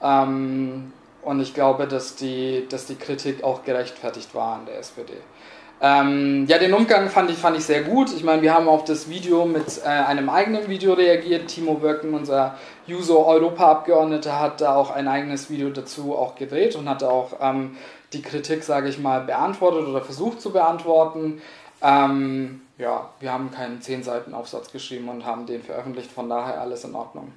Ähm, 0.03 0.93
und 1.23 1.41
ich 1.41 1.55
glaube, 1.55 1.87
dass 1.87 2.17
die, 2.17 2.67
dass 2.69 2.87
die 2.87 2.97
Kritik 2.97 3.45
auch 3.45 3.65
gerechtfertigt 3.65 4.35
war 4.35 4.55
an 4.55 4.67
der 4.67 4.79
SPD. 4.79 5.13
Ähm, 5.83 6.45
ja, 6.47 6.59
den 6.59 6.75
Umgang 6.75 7.09
fand 7.09 7.31
ich, 7.31 7.39
fand 7.39 7.57
ich 7.57 7.65
sehr 7.65 7.83
gut. 7.83 8.13
Ich 8.15 8.23
meine, 8.23 8.43
wir 8.43 8.53
haben 8.53 8.69
auf 8.69 8.85
das 8.85 9.09
Video 9.09 9.47
mit 9.47 9.81
äh, 9.83 9.89
einem 9.89 10.29
eigenen 10.29 10.69
Video 10.69 10.93
reagiert. 10.93 11.49
Timo 11.49 11.81
Wöcken, 11.83 12.13
unser 12.13 12.57
Juso-Europa-Abgeordneter, 12.87 14.39
hat 14.39 14.61
da 14.61 14.75
auch 14.75 14.91
ein 14.91 15.09
eigenes 15.09 15.49
Video 15.49 15.71
dazu 15.71 16.15
auch 16.15 16.35
gedreht 16.35 16.77
und 16.77 16.89
hat 16.89 17.03
auch 17.03 17.33
ähm, 17.41 17.79
die 18.13 18.21
Kritik, 18.21 18.63
sage 18.63 18.91
ich 18.91 18.99
mal, 18.99 19.23
beantwortet 19.23 19.87
oder 19.87 20.03
versucht 20.03 20.43
zu 20.43 20.53
beantworten. 20.53 21.41
Ähm, 21.81 22.61
ja, 22.77 23.09
wir 23.21 23.33
haben 23.33 23.51
keinen 23.51 23.81
10 23.81 24.03
Seiten 24.03 24.35
Aufsatz 24.35 24.71
geschrieben 24.73 25.09
und 25.09 25.25
haben 25.25 25.47
den 25.47 25.63
veröffentlicht, 25.63 26.13
von 26.13 26.29
daher 26.29 26.61
alles 26.61 26.85
in 26.85 26.95
Ordnung. 26.95 27.33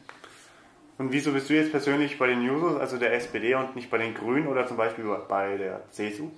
Und 0.97 1.11
wieso 1.11 1.31
bist 1.31 1.49
du 1.49 1.53
jetzt 1.53 1.71
persönlich 1.71 2.19
bei 2.19 2.27
den 2.27 2.43
Jusos, 2.43 2.79
also 2.79 2.97
der 2.97 3.13
SPD 3.13 3.55
und 3.55 3.75
nicht 3.75 3.89
bei 3.89 3.97
den 3.97 4.13
Grünen 4.13 4.47
oder 4.47 4.67
zum 4.67 4.77
Beispiel 4.77 5.05
bei 5.27 5.57
der 5.57 5.81
CSU? 5.91 6.29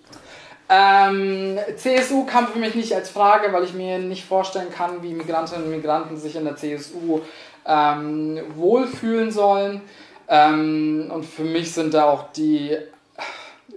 Ähm, 0.67 1.59
CSU 1.75 2.25
kam 2.25 2.47
für 2.47 2.57
mich 2.57 2.73
nicht 2.73 2.93
als 2.93 3.09
Frage, 3.09 3.53
weil 3.53 3.63
ich 3.63 3.73
mir 3.73 3.99
nicht 3.99 4.25
vorstellen 4.25 4.71
kann, 4.71 5.03
wie 5.03 5.13
Migrantinnen 5.13 5.65
und 5.65 5.71
Migranten 5.71 6.17
sich 6.17 6.35
in 6.35 6.45
der 6.45 6.55
CSU 6.55 7.21
ähm, 7.65 8.41
wohlfühlen 8.55 9.31
sollen. 9.31 9.81
Ähm, 10.27 11.11
und 11.13 11.25
für 11.25 11.43
mich 11.43 11.73
sind 11.73 11.93
da 11.93 12.05
auch 12.05 12.31
die, 12.31 12.77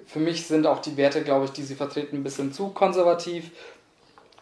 für 0.07 0.21
mich 0.21 0.47
sind 0.47 0.67
auch 0.67 0.79
die 0.81 0.97
Werte, 0.97 1.23
glaube 1.23 1.45
ich, 1.45 1.51
die 1.51 1.63
sie 1.63 1.75
vertreten, 1.75 2.17
ein 2.17 2.25
bisschen 2.25 2.53
zu 2.53 2.69
konservativ. 2.69 3.51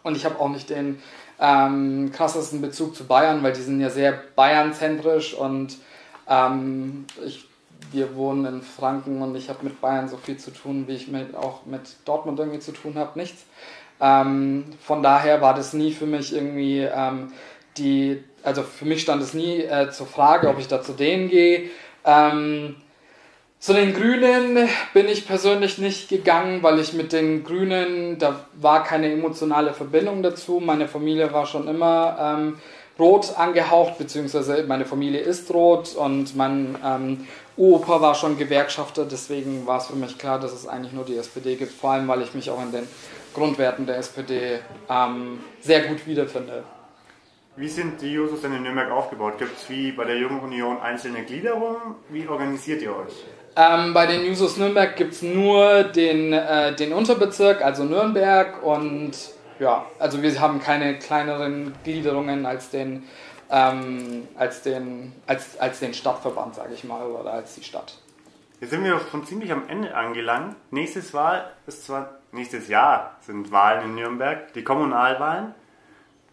Und 0.03 0.15
ich 0.15 0.23
habe 0.23 0.39
auch 0.39 0.49
nicht 0.49 0.69
den 0.69 1.01
ähm, 1.39 2.11
krassesten 2.13 2.61
Bezug 2.61 2.95
zu 2.95 3.05
Bayern, 3.05 3.43
weil 3.43 3.51
die 3.51 3.61
sind 3.61 3.81
ja 3.81 3.89
sehr 3.89 4.13
bayernzentrisch 4.35 5.33
und 5.33 5.77
ähm, 6.29 7.05
ich 7.25 7.47
wir 7.91 8.15
wohnen 8.15 8.45
in 8.45 8.61
Franken 8.61 9.21
und 9.21 9.35
ich 9.35 9.49
habe 9.49 9.59
mit 9.63 9.79
Bayern 9.81 10.09
so 10.09 10.17
viel 10.17 10.37
zu 10.37 10.51
tun, 10.51 10.85
wie 10.87 10.95
ich 10.95 11.07
mit, 11.07 11.35
auch 11.35 11.65
mit 11.65 11.81
Dortmund 12.05 12.39
irgendwie 12.39 12.59
zu 12.59 12.71
tun 12.71 12.95
habe, 12.95 13.17
nichts. 13.17 13.45
Ähm, 13.99 14.65
von 14.81 15.01
daher 15.01 15.41
war 15.41 15.53
das 15.53 15.73
nie 15.73 15.91
für 15.91 16.05
mich 16.05 16.33
irgendwie 16.33 16.81
ähm, 16.81 17.31
die, 17.77 18.23
also 18.43 18.63
für 18.63 18.85
mich 18.85 19.01
stand 19.01 19.21
es 19.21 19.33
nie 19.33 19.61
äh, 19.61 19.89
zur 19.89 20.07
Frage, 20.07 20.49
ob 20.49 20.59
ich 20.59 20.67
da 20.67 20.81
zu 20.81 20.93
denen 20.93 21.29
gehe. 21.29 21.69
Ähm, 22.05 22.75
zu 23.59 23.73
den 23.73 23.93
Grünen 23.93 24.69
bin 24.93 25.07
ich 25.07 25.25
persönlich 25.25 25.79
nicht 25.79 26.09
gegangen, 26.09 26.61
weil 26.61 26.79
ich 26.79 26.93
mit 26.93 27.11
den 27.11 27.43
Grünen, 27.43 28.19
da 28.19 28.45
war 28.53 28.83
keine 28.83 29.11
emotionale 29.11 29.73
Verbindung 29.73 30.21
dazu. 30.21 30.61
Meine 30.63 30.87
Familie 30.87 31.33
war 31.33 31.47
schon 31.47 31.67
immer 31.67 32.17
ähm, 32.37 32.59
rot 32.99 33.37
angehaucht, 33.37 33.97
beziehungsweise 33.97 34.63
meine 34.67 34.85
Familie 34.85 35.21
ist 35.21 35.53
rot 35.53 35.95
und 35.95 36.35
mein 36.35 36.77
ähm, 36.83 37.27
Opa 37.55 38.01
war 38.01 38.15
schon 38.15 38.37
Gewerkschafter, 38.37 39.05
deswegen 39.05 39.65
war 39.65 39.79
es 39.79 39.87
für 39.87 39.95
mich 39.95 40.17
klar, 40.17 40.39
dass 40.39 40.53
es 40.53 40.67
eigentlich 40.67 40.93
nur 40.93 41.05
die 41.05 41.17
SPD 41.17 41.55
gibt, 41.55 41.71
vor 41.71 41.91
allem 41.91 42.07
weil 42.07 42.21
ich 42.21 42.33
mich 42.33 42.49
auch 42.49 42.61
in 42.61 42.71
den 42.71 42.87
Grundwerten 43.33 43.85
der 43.85 43.97
SPD 43.97 44.59
ähm, 44.89 45.39
sehr 45.61 45.81
gut 45.81 46.05
wiederfinde. 46.07 46.63
Wie 47.55 47.67
sind 47.67 47.99
die 48.01 48.13
Jusos 48.13 48.41
denn 48.41 48.53
in 48.53 48.61
Nürnberg 48.61 48.91
aufgebaut? 48.91 49.39
Gibt 49.39 49.57
es 49.57 49.67
wie 49.67 49.91
bei 49.91 50.05
der 50.05 50.17
Jungen 50.17 50.41
Union 50.41 50.79
einzelne 50.79 51.23
Gliederungen? 51.23 51.95
Wie 52.09 52.27
organisiert 52.27 52.83
ihr 52.83 52.91
euch? 52.91 53.25
Ähm, 53.55 53.95
bei 53.95 54.05
den 54.05 54.23
Jusos 54.23 54.57
Nürnberg 54.57 54.95
gibt 54.95 55.13
es 55.13 55.23
nur 55.23 55.83
den, 55.83 56.33
äh, 56.33 56.75
den 56.75 56.93
Unterbezirk, 56.93 57.63
also 57.63 57.83
Nürnberg 57.83 58.61
und 58.63 59.13
ja, 59.59 59.85
also 59.99 60.21
wir 60.21 60.39
haben 60.39 60.59
keine 60.59 60.99
kleineren 60.99 61.73
Gliederungen 61.83 62.45
als 62.45 62.69
den, 62.69 63.03
ähm, 63.49 64.27
als 64.37 64.61
den, 64.61 65.13
als, 65.25 65.59
als 65.59 65.79
den 65.79 65.93
Stadtverband, 65.93 66.55
sage 66.55 66.73
ich 66.73 66.83
mal, 66.83 67.05
oder 67.05 67.33
als 67.33 67.55
die 67.55 67.63
Stadt. 67.63 67.97
Jetzt 68.59 68.71
sind 68.71 68.83
wir 68.83 68.99
schon 69.11 69.25
ziemlich 69.25 69.51
am 69.51 69.69
Ende 69.69 69.95
angelangt. 69.95 70.55
Nächstes 70.71 71.13
Wahl 71.13 71.51
ist 71.67 71.85
zwar 71.85 72.17
nächstes 72.31 72.67
Jahr 72.67 73.15
sind 73.21 73.51
Wahlen 73.51 73.85
in 73.85 73.95
Nürnberg, 73.95 74.51
die 74.53 74.63
Kommunalwahlen. 74.63 75.53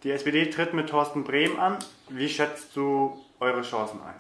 Die 0.03 0.11
SPD 0.11 0.51
tritt 0.51 0.75
mit 0.75 0.89
Thorsten 0.89 1.25
Brehm 1.25 1.59
an. 1.59 1.79
Wie 2.09 2.29
schätzt 2.29 2.77
du 2.77 3.19
eure 3.41 3.63
Chancen 3.63 4.01
ein? 4.03 4.15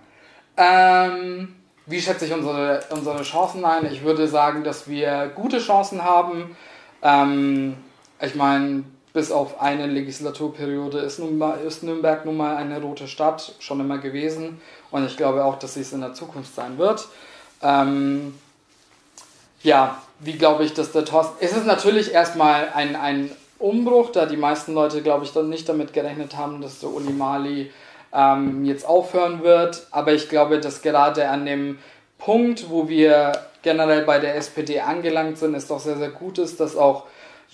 Ähm, 0.56 1.56
wie 1.86 2.00
schätze 2.00 2.26
ich 2.26 2.32
unsere, 2.32 2.82
unsere 2.90 3.22
Chancen 3.22 3.64
ein? 3.64 3.86
Ich 3.86 4.02
würde 4.02 4.26
sagen, 4.28 4.64
dass 4.64 4.88
wir 4.88 5.30
gute 5.34 5.58
Chancen 5.58 6.02
haben. 6.02 6.56
Ähm, 7.02 7.76
ich 8.20 8.34
meine, 8.34 8.84
bis 9.14 9.30
auf 9.30 9.62
eine 9.62 9.86
Legislaturperiode 9.86 10.98
ist, 10.98 11.20
Nürnberg 11.20 12.24
nun 12.26 12.36
mal 12.36 12.56
eine 12.56 12.82
rote 12.82 13.06
Stadt, 13.06 13.54
schon 13.60 13.78
immer 13.78 13.98
gewesen. 13.98 14.60
Und 14.90 15.06
ich 15.06 15.16
glaube 15.16 15.44
auch, 15.44 15.56
dass 15.56 15.74
sie 15.74 15.82
es 15.82 15.92
in 15.92 16.00
der 16.00 16.14
Zukunft 16.14 16.52
sein 16.54 16.78
wird. 16.78 17.06
Ähm, 17.62 18.34
ja, 19.62 20.02
wie 20.18 20.32
glaube 20.32 20.64
ich, 20.64 20.74
dass 20.74 20.90
der 20.90 21.04
Thorsten. 21.04 21.36
Es 21.38 21.52
ist 21.52 21.64
natürlich 21.64 22.12
erstmal 22.12 22.70
ein, 22.74 22.96
ein 22.96 23.30
Umbruch, 23.60 24.10
da 24.10 24.26
die 24.26 24.36
meisten 24.36 24.74
Leute, 24.74 25.00
glaube 25.00 25.24
ich, 25.24 25.32
dann 25.32 25.48
nicht 25.48 25.68
damit 25.68 25.92
gerechnet 25.92 26.36
haben, 26.36 26.60
dass 26.60 26.80
der 26.80 26.90
Uli 26.90 27.12
Mali 27.12 27.70
ähm, 28.12 28.64
jetzt 28.64 28.84
aufhören 28.84 29.44
wird. 29.44 29.86
Aber 29.92 30.12
ich 30.12 30.28
glaube, 30.28 30.58
dass 30.58 30.82
gerade 30.82 31.28
an 31.28 31.46
dem 31.46 31.78
Punkt, 32.18 32.68
wo 32.68 32.88
wir 32.88 33.30
generell 33.62 34.02
bei 34.02 34.18
der 34.18 34.34
SPD 34.34 34.80
angelangt 34.80 35.38
sind, 35.38 35.54
es 35.54 35.68
doch 35.68 35.78
sehr, 35.78 35.98
sehr 35.98 36.10
gut 36.10 36.38
ist, 36.38 36.58
dass 36.58 36.76
auch 36.76 37.04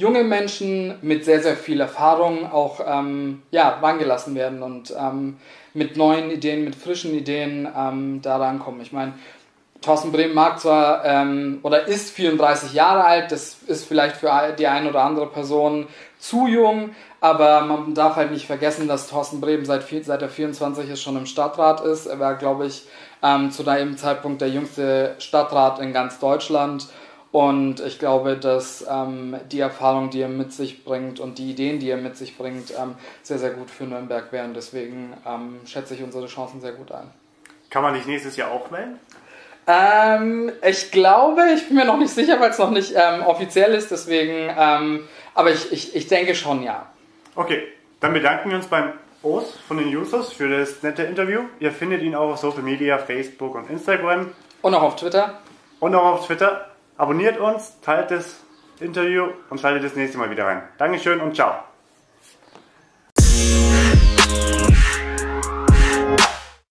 junge 0.01 0.25
Menschen 0.25 0.95
mit 1.03 1.25
sehr, 1.25 1.43
sehr 1.43 1.57
viel 1.57 1.81
Erfahrung 1.81 2.51
auch 2.51 2.81
ähm, 2.85 3.43
ja, 3.51 3.69
rangelassen 3.69 4.35
werden 4.35 4.63
und 4.63 4.95
ähm, 4.99 5.37
mit 5.75 5.97
neuen 5.97 6.31
Ideen, 6.31 6.65
mit 6.65 6.75
frischen 6.75 7.15
Ideen 7.15 7.69
ähm, 7.77 8.21
da 8.23 8.39
rankommen. 8.39 8.81
Ich 8.81 8.93
meine, 8.93 9.13
Thorsten 9.83 10.11
Brehm 10.11 10.35
mag 10.35 10.59
zwar 10.59 11.05
ähm, 11.05 11.61
oder 11.63 11.87
ist 11.87 12.11
34 12.11 12.73
Jahre 12.73 13.05
alt, 13.05 13.31
das 13.31 13.59
ist 13.67 13.87
vielleicht 13.87 14.17
für 14.17 14.31
die 14.59 14.67
eine 14.67 14.91
oder 14.91 15.03
andere 15.03 15.27
Person 15.27 15.87
zu 16.19 16.47
jung, 16.47 16.91
aber 17.21 17.63
man 17.63 17.95
darf 17.95 18.17
halt 18.17 18.31
nicht 18.31 18.47
vergessen, 18.47 18.89
dass 18.89 19.09
Thorsten 19.09 19.41
Brehm 19.41 19.65
seit, 19.65 19.87
seit 20.05 20.23
er 20.23 20.29
24 20.29 20.91
ist 20.91 21.03
schon 21.03 21.17
im 21.17 21.27
Stadtrat 21.27 21.83
ist. 21.83 22.07
Er 22.07 22.19
war, 22.19 22.35
glaube 22.35 22.67
ich, 22.67 22.87
ähm, 23.23 23.51
zu 23.51 23.67
einem 23.67 23.97
Zeitpunkt 23.97 24.41
der 24.41 24.49
jüngste 24.49 25.15
Stadtrat 25.19 25.79
in 25.79 25.93
ganz 25.93 26.19
Deutschland 26.19 26.89
und 27.33 27.79
ich 27.81 27.99
glaube, 27.99 28.37
dass 28.37 28.85
ähm, 28.91 29.37
die 29.53 29.61
Erfahrung, 29.61 30.11
die 30.11 30.21
er 30.21 30.29
mit 30.29 30.53
sich 30.53 30.85
bringt 30.85 31.21
und 31.21 31.39
die 31.39 31.51
Ideen, 31.51 31.79
die 31.79 31.89
er 31.89 31.97
mit 31.97 32.17
sich 32.17 32.37
bringt, 32.37 32.73
ähm, 32.73 32.97
sehr, 33.23 33.39
sehr 33.39 33.51
gut 33.51 33.71
für 33.71 33.85
Nürnberg 33.85 34.33
wären. 34.33 34.53
Deswegen 34.53 35.13
ähm, 35.27 35.61
schätze 35.65 35.95
ich 35.95 36.03
unsere 36.03 36.27
Chancen 36.27 36.61
sehr 36.61 36.73
gut 36.73 36.91
ein. 36.91 37.11
Kann 37.71 37.83
man 37.83 37.95
dich 37.95 38.07
nächstes 38.07 38.37
Jahr 38.37 38.51
auch 38.51 38.73
wählen? 38.73 38.99
Ähm, 39.69 40.51
ich 40.67 40.91
glaube, 40.91 41.43
ich 41.55 41.69
bin 41.69 41.77
mir 41.77 41.85
noch 41.85 41.99
nicht 41.99 42.13
sicher, 42.13 42.41
weil 42.41 42.51
es 42.51 42.59
noch 42.59 42.71
nicht 42.71 42.95
ähm, 42.97 43.23
offiziell 43.23 43.75
ist. 43.75 43.93
Deswegen, 43.93 44.53
ähm, 44.59 45.09
aber 45.35 45.53
ich, 45.53 45.71
ich, 45.71 45.95
ich 45.95 46.09
denke 46.09 46.35
schon, 46.35 46.65
ja. 46.65 46.87
Okay, 47.37 47.63
dann 48.01 48.13
bedanken 48.13 48.51
wir 48.51 48.57
uns 48.57 48.67
beim 48.67 48.93
Os 49.23 49.57
von 49.69 49.77
den 49.77 49.95
Users 49.95 50.33
für 50.33 50.49
das 50.49 50.83
nette 50.83 51.05
Interview. 51.05 51.43
Ihr 51.61 51.71
findet 51.71 52.03
ihn 52.03 52.17
auch 52.17 52.33
auf 52.33 52.39
Social 52.39 52.63
Media, 52.63 52.99
Facebook 52.99 53.55
und 53.55 53.71
Instagram. 53.71 54.33
Und 54.63 54.75
auch 54.75 54.83
auf 54.83 54.97
Twitter. 54.97 55.39
Und 55.79 55.95
auch 55.95 56.15
auf 56.15 56.27
Twitter. 56.27 56.70
Abonniert 57.01 57.41
uns, 57.41 57.81
teilt 57.81 58.11
das 58.11 58.45
Interview 58.79 59.29
und 59.49 59.59
schaltet 59.59 59.85
das 59.85 59.97
nächste 59.97 60.19
Mal 60.19 60.31
wieder 60.31 60.45
rein. 60.45 60.63
Dankeschön 60.77 61.19
und 61.23 61.35
ciao. 61.35 61.70